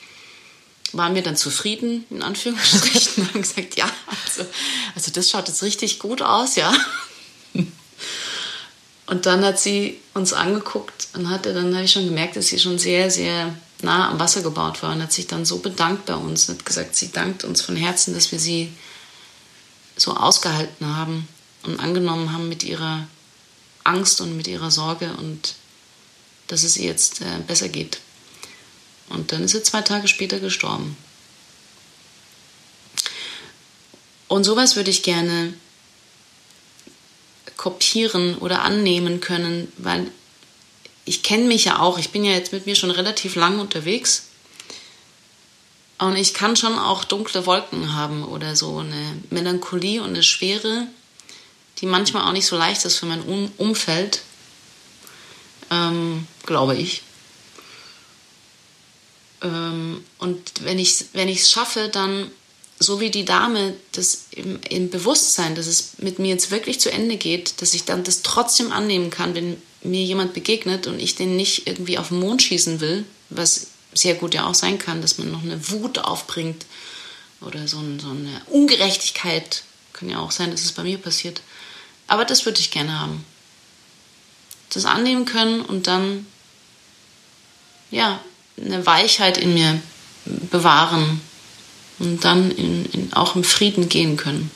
[0.93, 3.89] waren wir dann zufrieden, in Anführungsstrichen, und haben gesagt, ja,
[4.25, 4.49] also,
[4.95, 6.73] also das schaut jetzt richtig gut aus, ja.
[9.11, 12.59] Und dann hat sie uns angeguckt und hatte, dann habe ich schon gemerkt, dass sie
[12.59, 16.15] schon sehr, sehr nah am Wasser gebaut war und hat sich dann so bedankt bei
[16.15, 18.71] uns und hat gesagt, sie dankt uns von Herzen, dass wir sie
[19.97, 21.27] so ausgehalten haben
[21.63, 23.05] und angenommen haben mit ihrer
[23.83, 25.55] Angst und mit ihrer Sorge und
[26.47, 27.99] dass es ihr jetzt äh, besser geht.
[29.13, 30.97] Und dann ist er zwei Tage später gestorben.
[34.27, 35.53] Und sowas würde ich gerne
[37.57, 40.09] kopieren oder annehmen können, weil
[41.05, 41.97] ich kenne mich ja auch.
[41.99, 44.27] Ich bin ja jetzt mit mir schon relativ lang unterwegs.
[45.99, 50.87] Und ich kann schon auch dunkle Wolken haben oder so eine Melancholie und eine Schwere,
[51.77, 53.21] die manchmal auch nicht so leicht ist für mein
[53.57, 54.21] Umfeld,
[55.69, 57.03] ähm, glaube ich.
[59.41, 62.31] Ähm, und wenn ich es wenn ich's schaffe, dann
[62.79, 66.91] so wie die Dame, das im, im, Bewusstsein, dass es mit mir jetzt wirklich zu
[66.91, 71.15] Ende geht, dass ich dann das trotzdem annehmen kann, wenn mir jemand begegnet und ich
[71.15, 75.01] den nicht irgendwie auf den Mond schießen will, was sehr gut ja auch sein kann,
[75.01, 76.65] dass man noch eine Wut aufbringt
[77.41, 79.63] oder so, ein, so eine Ungerechtigkeit.
[79.93, 81.41] Kann ja auch sein, dass es bei mir passiert.
[82.07, 83.23] Aber das würde ich gerne haben.
[84.69, 86.25] Das annehmen können und dann,
[87.89, 88.23] ja,
[88.63, 89.79] eine Weichheit in mir
[90.25, 91.21] bewahren
[91.99, 94.51] und dann in, in, auch im Frieden gehen können.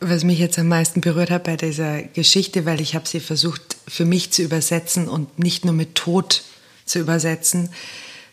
[0.00, 3.76] Was mich jetzt am meisten berührt hat bei dieser Geschichte, weil ich habe sie versucht
[3.88, 6.44] für mich zu übersetzen und nicht nur mit Tod
[6.84, 7.70] zu übersetzen,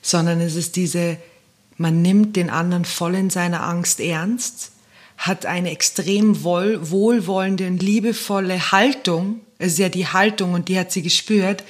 [0.02, 1.18] sondern es ist diese,
[1.78, 4.72] man nimmt den anderen voll in seiner Angst ernst,
[5.18, 10.78] hat eine extrem wohl, wohlwollende und liebevolle Haltung, es ist ja die Haltung und die
[10.78, 11.64] hat sie gespürt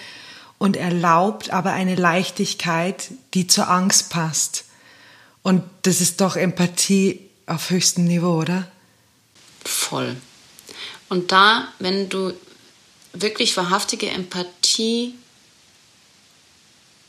[0.58, 4.66] und erlaubt aber eine Leichtigkeit, die zur Angst passt.
[5.44, 8.70] Und das ist doch Empathie auf höchstem Niveau, oder?
[9.64, 10.16] Voll.
[11.10, 12.34] Und da, wenn du
[13.14, 15.16] wirklich wahrhaftige Empathie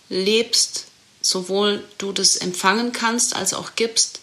[0.09, 0.87] lebst,
[1.23, 4.21] sowohl du das empfangen kannst als auch gibst,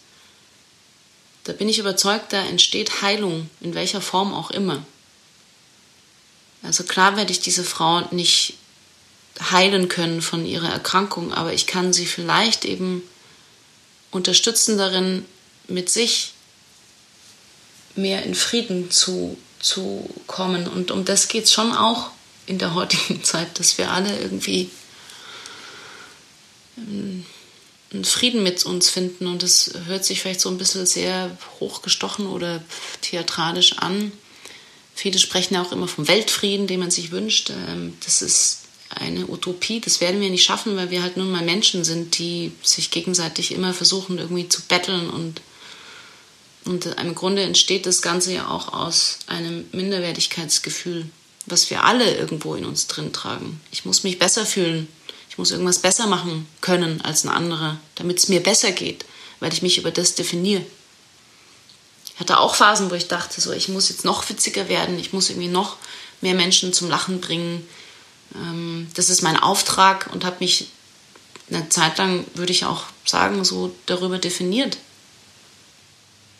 [1.43, 4.85] da bin ich überzeugt, da entsteht Heilung, in welcher Form auch immer.
[6.61, 8.57] Also klar werde ich diese Frau nicht
[9.39, 13.03] heilen können von ihrer Erkrankung, aber ich kann sie vielleicht eben
[14.11, 15.25] unterstützen darin,
[15.67, 16.33] mit sich
[17.95, 20.67] mehr in Frieden zu, zu kommen.
[20.67, 22.11] Und um das geht es schon auch,
[22.45, 24.69] in der heutigen Zeit, dass wir alle irgendwie
[26.77, 27.25] ähm,
[27.91, 29.27] einen Frieden mit uns finden.
[29.27, 32.63] Und das hört sich vielleicht so ein bisschen sehr hochgestochen oder
[33.01, 34.11] theatralisch an.
[34.95, 37.49] Viele sprechen ja auch immer vom Weltfrieden, den man sich wünscht.
[37.49, 38.62] Ähm, das ist
[38.95, 39.79] eine Utopie.
[39.79, 43.51] Das werden wir nicht schaffen, weil wir halt nun mal Menschen sind, die sich gegenseitig
[43.51, 45.09] immer versuchen, irgendwie zu betteln.
[45.09, 45.41] Und,
[46.65, 51.09] und im Grunde entsteht das Ganze ja auch aus einem Minderwertigkeitsgefühl,
[51.45, 53.61] was wir alle irgendwo in uns drin tragen.
[53.71, 54.87] Ich muss mich besser fühlen.
[55.33, 59.03] Ich muss irgendwas besser machen können als ein anderer, damit es mir besser geht,
[59.39, 60.63] weil ich mich über das definiere.
[62.13, 65.11] Ich hatte auch Phasen, wo ich dachte, so, ich muss jetzt noch witziger werden, ich
[65.11, 65.77] muss irgendwie noch
[66.21, 67.67] mehr Menschen zum Lachen bringen.
[68.35, 70.67] Ähm, das ist mein Auftrag und habe mich
[71.49, 74.77] eine Zeit lang, würde ich auch sagen, so darüber definiert.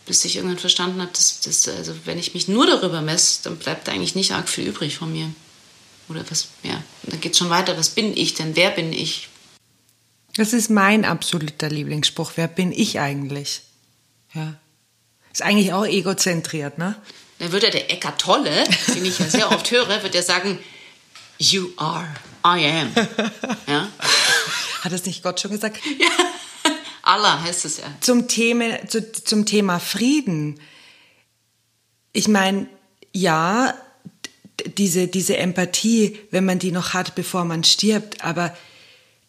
[0.06, 3.56] Bis ich irgendwann verstanden habe, dass, dass also wenn ich mich nur darüber messe, dann
[3.56, 5.30] bleibt eigentlich nicht arg viel übrig von mir.
[6.08, 7.78] Oder was, ja, dann geht es schon weiter.
[7.78, 8.56] Was bin ich denn?
[8.56, 9.28] Wer bin ich?
[10.36, 12.32] Das ist mein absoluter Lieblingsspruch.
[12.36, 13.62] Wer bin ich eigentlich?
[14.34, 14.54] Ja.
[15.32, 16.96] Ist eigentlich auch egozentriert, ne?
[17.38, 18.64] Dann würde der Eckart Tolle,
[18.94, 20.58] den ich ja sehr oft höre, wird er sagen,
[21.38, 22.08] You are,
[22.44, 22.92] I am.
[23.66, 23.88] Ja?
[24.82, 25.78] Hat das nicht Gott schon gesagt?
[25.98, 26.08] Ja.
[27.02, 27.84] Allah heißt es ja.
[28.00, 30.60] Zum Thema, zu, zum Thema Frieden.
[32.12, 32.66] Ich meine,
[33.12, 33.74] ja,
[34.66, 38.24] diese, diese Empathie, wenn man die noch hat, bevor man stirbt.
[38.24, 38.56] Aber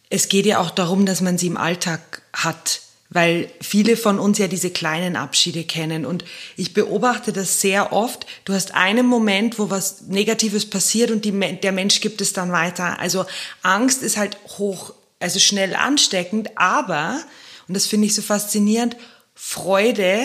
[0.09, 4.37] es geht ja auch darum, dass man sie im Alltag hat, weil viele von uns
[4.37, 6.05] ja diese kleinen Abschiede kennen.
[6.05, 6.25] Und
[6.57, 8.25] ich beobachte das sehr oft.
[8.45, 12.51] Du hast einen Moment, wo was Negatives passiert und die, der Mensch gibt es dann
[12.51, 12.99] weiter.
[12.99, 13.25] Also
[13.61, 17.21] Angst ist halt hoch, also schnell ansteckend, aber,
[17.67, 18.97] und das finde ich so faszinierend,
[19.35, 20.21] Freude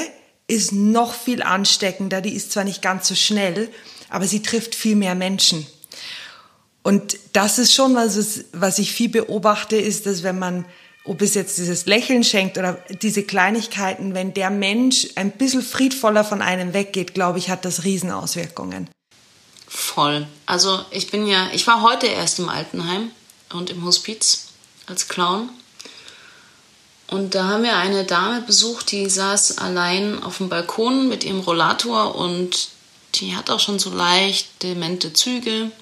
[0.47, 3.69] ist noch viel ansteckender, die ist zwar nicht ganz so schnell,
[4.09, 5.67] aber sie trifft viel mehr Menschen.
[6.83, 10.65] Und das ist schon was, was ich viel beobachte, ist, dass wenn man,
[11.05, 16.25] ob es jetzt dieses Lächeln schenkt oder diese Kleinigkeiten, wenn der Mensch ein bisschen friedvoller
[16.25, 18.89] von einem weggeht, glaube ich, hat das Riesenauswirkungen.
[19.67, 20.27] Voll.
[20.47, 23.11] Also ich bin ja, ich war heute erst im Altenheim
[23.53, 24.49] und im Hospiz
[24.87, 25.49] als Clown.
[27.07, 31.41] Und da haben wir eine Dame besucht, die saß allein auf dem Balkon mit ihrem
[31.41, 32.69] Rollator und
[33.17, 35.73] die hat auch schon so leicht demente Züge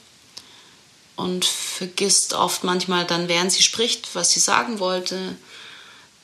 [1.18, 5.18] und vergisst oft manchmal dann, während sie spricht, was sie sagen wollte.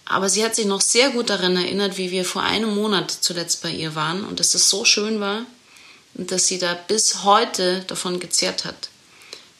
[0.05, 3.61] Aber sie hat sich noch sehr gut daran erinnert, wie wir vor einem Monat zuletzt
[3.61, 5.47] bei ihr waren und dass es so schön war
[6.15, 8.89] und dass sie da bis heute davon gezehrt hat.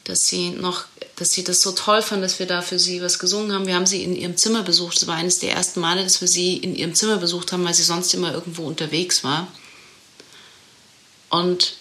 [0.05, 0.85] Dass sie noch,
[1.17, 3.67] dass sie das so toll fand, dass wir da für sie was gesungen haben.
[3.67, 4.95] Wir haben sie in ihrem Zimmer besucht.
[5.01, 7.73] Das war eines der ersten Male, dass wir sie in ihrem Zimmer besucht haben, weil
[7.73, 9.49] sie sonst immer irgendwo unterwegs war.
[11.29, 11.73] Und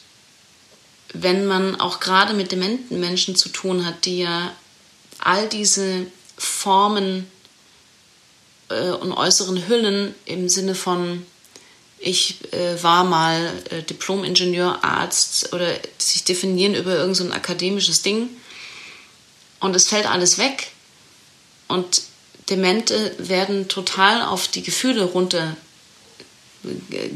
[1.14, 4.52] wenn man auch gerade mit dementen Menschen zu tun hat, die ja
[5.20, 6.06] all diese
[6.36, 7.30] Formen
[8.68, 11.24] äh, und äußeren Hüllen im Sinne von
[11.98, 18.28] ich äh, war mal äh, Diplom-Ingenieur, Arzt oder sich definieren über irgendein so akademisches Ding
[19.60, 20.72] und es fällt alles weg
[21.68, 22.02] und
[22.50, 25.56] Demente werden total auf die Gefühle runter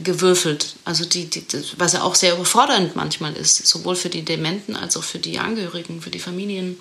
[0.03, 0.75] gewürfelt.
[0.85, 1.45] Also die, die,
[1.77, 5.39] was ja auch sehr überfordernd manchmal ist, sowohl für die Dementen als auch für die
[5.39, 6.79] Angehörigen, für die Familien.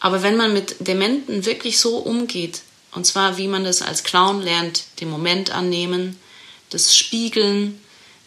[0.00, 2.62] Aber wenn man mit Dementen wirklich so umgeht,
[2.92, 6.18] und zwar wie man das als Clown lernt, den Moment annehmen,
[6.70, 7.80] das Spiegeln,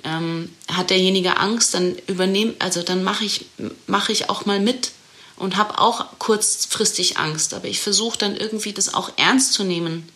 [0.03, 3.45] ähm, hat derjenige Angst, dann übernehmen, also dann mache ich,
[3.87, 4.91] mache ich auch mal mit
[5.35, 10.09] und habe auch kurzfristig Angst, aber ich versuche dann irgendwie das auch ernst zu nehmen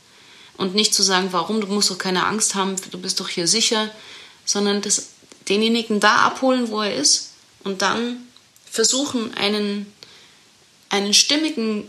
[0.59, 3.47] und nicht zu sagen, warum, du musst doch keine Angst haben, du bist doch hier
[3.47, 3.89] sicher,
[4.45, 5.07] sondern das,
[5.47, 7.31] denjenigen da abholen, wo er ist
[7.63, 8.17] und dann
[8.69, 9.91] versuchen, einen,
[10.89, 11.87] einen stimmigen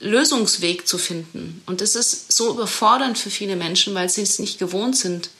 [0.00, 1.62] Lösungsweg zu finden.
[1.66, 5.30] Und das ist so überfordernd für viele Menschen, weil sie es nicht gewohnt sind,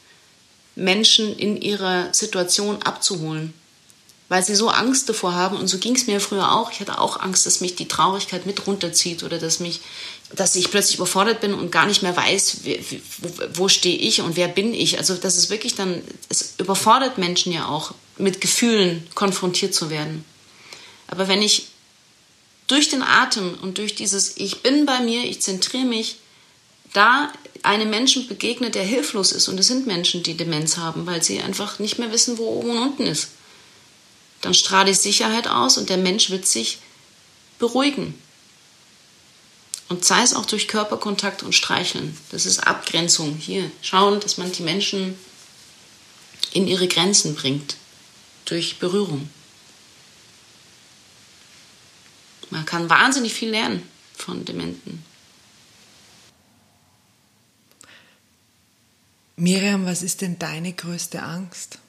[0.74, 3.54] Menschen in ihrer Situation abzuholen.
[4.28, 6.72] Weil sie so Angst davor haben, und so ging es mir früher auch.
[6.72, 9.80] Ich hatte auch Angst, dass mich die Traurigkeit mit runterzieht oder dass mich
[10.34, 12.58] dass ich plötzlich überfordert bin und gar nicht mehr weiß,
[13.20, 14.98] wo, wo stehe ich und wer bin ich.
[14.98, 20.24] Also das ist wirklich dann, es überfordert Menschen ja auch, mit Gefühlen konfrontiert zu werden.
[21.06, 21.68] Aber wenn ich
[22.66, 26.16] durch den Atem und durch dieses Ich bin bei mir, ich zentriere mich,
[26.92, 27.30] da
[27.62, 31.40] einem Menschen begegnet, der hilflos ist, und es sind Menschen, die Demenz haben, weil sie
[31.40, 33.28] einfach nicht mehr wissen, wo oben und unten ist,
[34.46, 36.78] dann strahle ich Sicherheit aus und der Mensch wird sich
[37.58, 38.14] beruhigen.
[39.88, 42.16] Und sei es auch durch Körperkontakt und Streicheln.
[42.30, 43.34] Das ist Abgrenzung.
[43.34, 45.18] Hier schauen, dass man die Menschen
[46.52, 47.74] in ihre Grenzen bringt.
[48.44, 49.28] Durch Berührung.
[52.50, 53.82] Man kann wahnsinnig viel lernen
[54.16, 55.04] von Dementen.
[59.34, 61.80] Miriam, was ist denn deine größte Angst?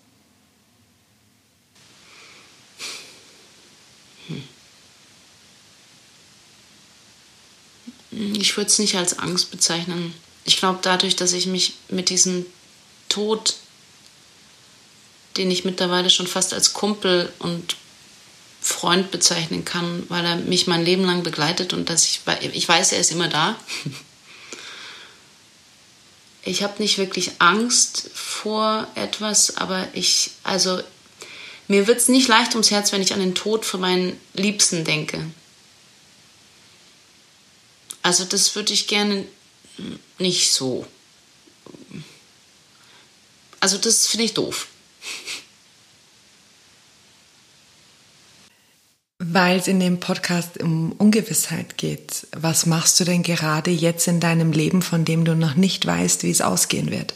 [8.40, 10.14] Ich würde es nicht als Angst bezeichnen.
[10.46, 12.46] Ich glaube, dadurch, dass ich mich mit diesem
[13.10, 13.56] Tod,
[15.36, 17.76] den ich mittlerweile schon fast als Kumpel und
[18.62, 22.22] Freund bezeichnen kann, weil er mich mein Leben lang begleitet und dass ich,
[22.54, 23.56] ich weiß, er ist immer da.
[26.44, 30.80] Ich habe nicht wirklich Angst vor etwas, aber ich, also
[31.68, 34.86] mir wird es nicht leicht ums Herz, wenn ich an den Tod von meinen Liebsten
[34.86, 35.26] denke.
[38.08, 39.26] Also das würde ich gerne
[40.18, 40.88] nicht so.
[43.60, 44.70] Also das finde ich doof.
[49.20, 52.28] Weil es in dem Podcast um Ungewissheit geht.
[52.32, 56.24] Was machst du denn gerade jetzt in deinem Leben, von dem du noch nicht weißt,
[56.24, 57.14] wie es ausgehen wird?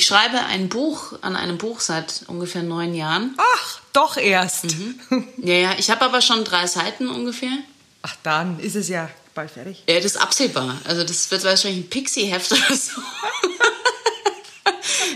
[0.00, 3.36] Ich schreibe ein Buch an einem Buch seit ungefähr neun Jahren.
[3.36, 4.64] Ach, doch erst.
[4.64, 5.28] Mhm.
[5.36, 7.52] Ja, ja, ich habe aber schon drei Seiten ungefähr.
[8.00, 9.82] Ach, dann ist es ja bald fertig.
[9.86, 10.80] Ja, das ist absehbar.
[10.84, 13.02] Also das wird wahrscheinlich ein Pixie-Heft oder so.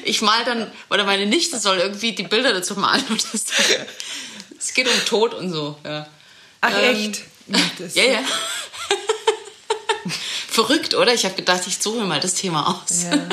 [0.04, 3.02] ich mal dann, oder meine Nichte soll irgendwie die Bilder dazu malen.
[4.58, 5.78] Es geht um Tod und so.
[5.82, 6.06] Ja.
[6.60, 7.22] Ach, ähm, echt?
[7.78, 8.18] Das ja, ja.
[10.46, 11.14] Verrückt, oder?
[11.14, 13.04] Ich habe gedacht, ich suche mal das Thema aus.
[13.04, 13.26] Ja.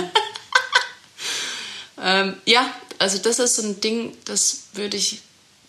[2.01, 5.21] Ähm, ja, also das ist so ein Ding, das würde ich,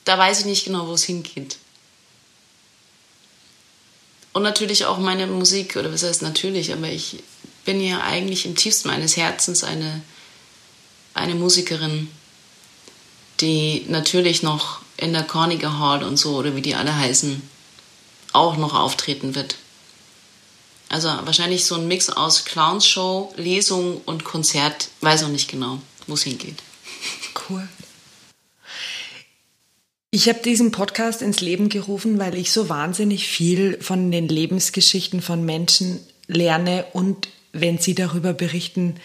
[0.05, 1.59] da weiß ich nicht genau, wo es hingeht.
[4.33, 7.23] Und natürlich auch meine Musik, oder was heißt natürlich, aber ich
[7.65, 10.03] bin ja eigentlich im tiefsten meines Herzens eine,
[11.15, 12.09] eine Musikerin,
[13.41, 17.43] die natürlich noch in der Carnegie Hall und so, oder wie die alle heißen,
[18.33, 19.57] auch noch auftreten wird.
[20.89, 26.15] Also wahrscheinlich so ein Mix aus Clownshow, Lesung und Konzert, weiß auch nicht genau, wo
[26.15, 26.57] es hingeht.
[27.49, 27.67] Cool.
[30.11, 35.23] Ich habe diesen Podcast ins Leben gerufen, weil ich so wahnsinnig viel von den Lebensgeschichten
[35.23, 38.97] von Menschen lerne und wenn sie darüber berichten,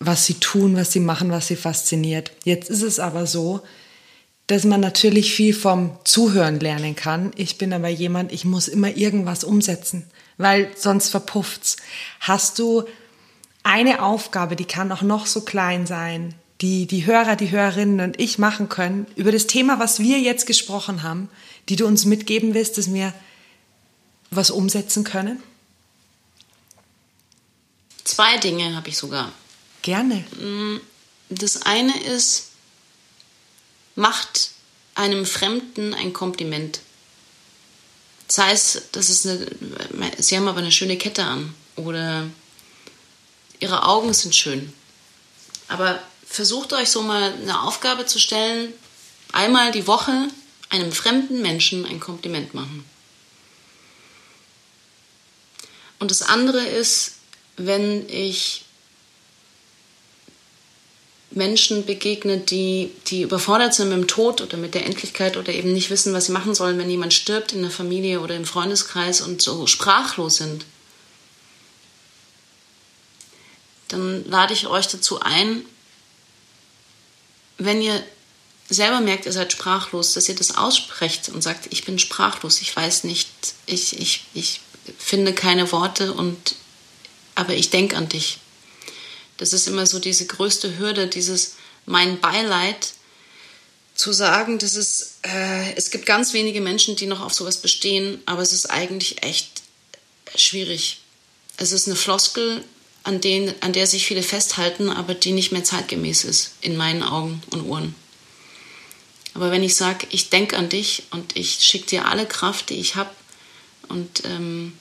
[0.00, 2.32] was sie tun, was sie machen, was sie fasziniert.
[2.44, 3.62] Jetzt ist es aber so,
[4.48, 7.30] dass man natürlich viel vom Zuhören lernen kann.
[7.36, 11.76] Ich bin aber jemand, ich muss immer irgendwas umsetzen, weil sonst verpufft's.
[12.20, 12.84] Hast du
[13.62, 18.20] eine Aufgabe, die kann auch noch so klein sein, die die Hörer, die Hörerinnen und
[18.20, 21.28] ich machen können über das Thema, was wir jetzt gesprochen haben,
[21.68, 23.12] die du uns mitgeben willst, dass wir
[24.30, 25.42] was umsetzen können?
[28.04, 29.32] Zwei Dinge habe ich sogar.
[29.82, 30.24] Gerne.
[30.40, 30.80] Mm,
[31.28, 32.50] das eine ist,
[33.94, 34.50] macht
[34.94, 36.80] einem Fremden ein Kompliment.
[38.28, 39.46] Sei es, das ist eine,
[40.18, 42.26] Sie haben aber eine schöne Kette an oder
[43.62, 44.72] Ihre Augen sind schön.
[45.68, 48.72] Aber versucht euch so mal eine Aufgabe zu stellen,
[49.32, 50.28] einmal die Woche
[50.68, 52.84] einem fremden Menschen ein Kompliment machen.
[56.00, 57.18] Und das andere ist,
[57.56, 58.64] wenn ich
[61.30, 65.72] Menschen begegne, die, die überfordert sind mit dem Tod oder mit der Endlichkeit oder eben
[65.72, 69.20] nicht wissen, was sie machen sollen, wenn jemand stirbt in der Familie oder im Freundeskreis
[69.20, 70.64] und so sprachlos sind,
[74.24, 75.64] lade ich euch dazu ein,
[77.58, 78.02] wenn ihr
[78.68, 82.74] selber merkt, ihr seid sprachlos, dass ihr das aussprecht und sagt, ich bin sprachlos, ich
[82.74, 83.28] weiß nicht,
[83.66, 84.60] ich, ich, ich
[84.98, 86.54] finde keine Worte und
[87.34, 88.38] aber ich denke an dich.
[89.38, 91.54] Das ist immer so diese größte Hürde, dieses
[91.86, 92.92] mein Beileid
[93.94, 98.22] zu sagen, dass es, äh, es gibt ganz wenige Menschen, die noch auf sowas bestehen,
[98.26, 99.62] aber es ist eigentlich echt
[100.34, 101.00] schwierig.
[101.56, 102.64] Es ist eine Floskel,
[103.04, 107.02] an, den, an der sich viele festhalten, aber die nicht mehr zeitgemäß ist, in meinen
[107.02, 107.94] Augen und Ohren.
[109.34, 112.78] Aber wenn ich sage, ich denke an dich und ich schicke dir alle Kraft, die
[112.78, 113.10] ich habe,
[113.88, 114.72] und ähm,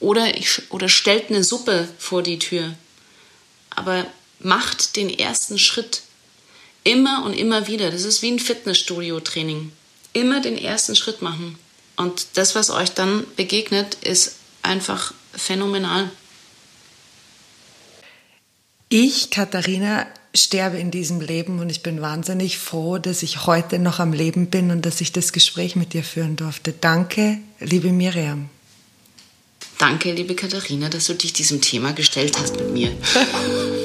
[0.00, 2.74] oder, ich, oder stellt eine Suppe vor die Tür,
[3.70, 4.06] aber
[4.40, 6.02] macht den ersten Schritt
[6.84, 7.90] immer und immer wieder.
[7.90, 9.72] Das ist wie ein Fitnessstudio-Training.
[10.12, 11.58] Immer den ersten Schritt machen.
[11.96, 16.10] Und das, was euch dann begegnet, ist einfach phänomenal.
[18.94, 24.00] Ich, Katharina, sterbe in diesem Leben und ich bin wahnsinnig froh, dass ich heute noch
[24.00, 26.74] am Leben bin und dass ich das Gespräch mit dir führen durfte.
[26.78, 28.50] Danke, liebe Miriam.
[29.78, 32.92] Danke, liebe Katharina, dass du dich diesem Thema gestellt hast mit mir.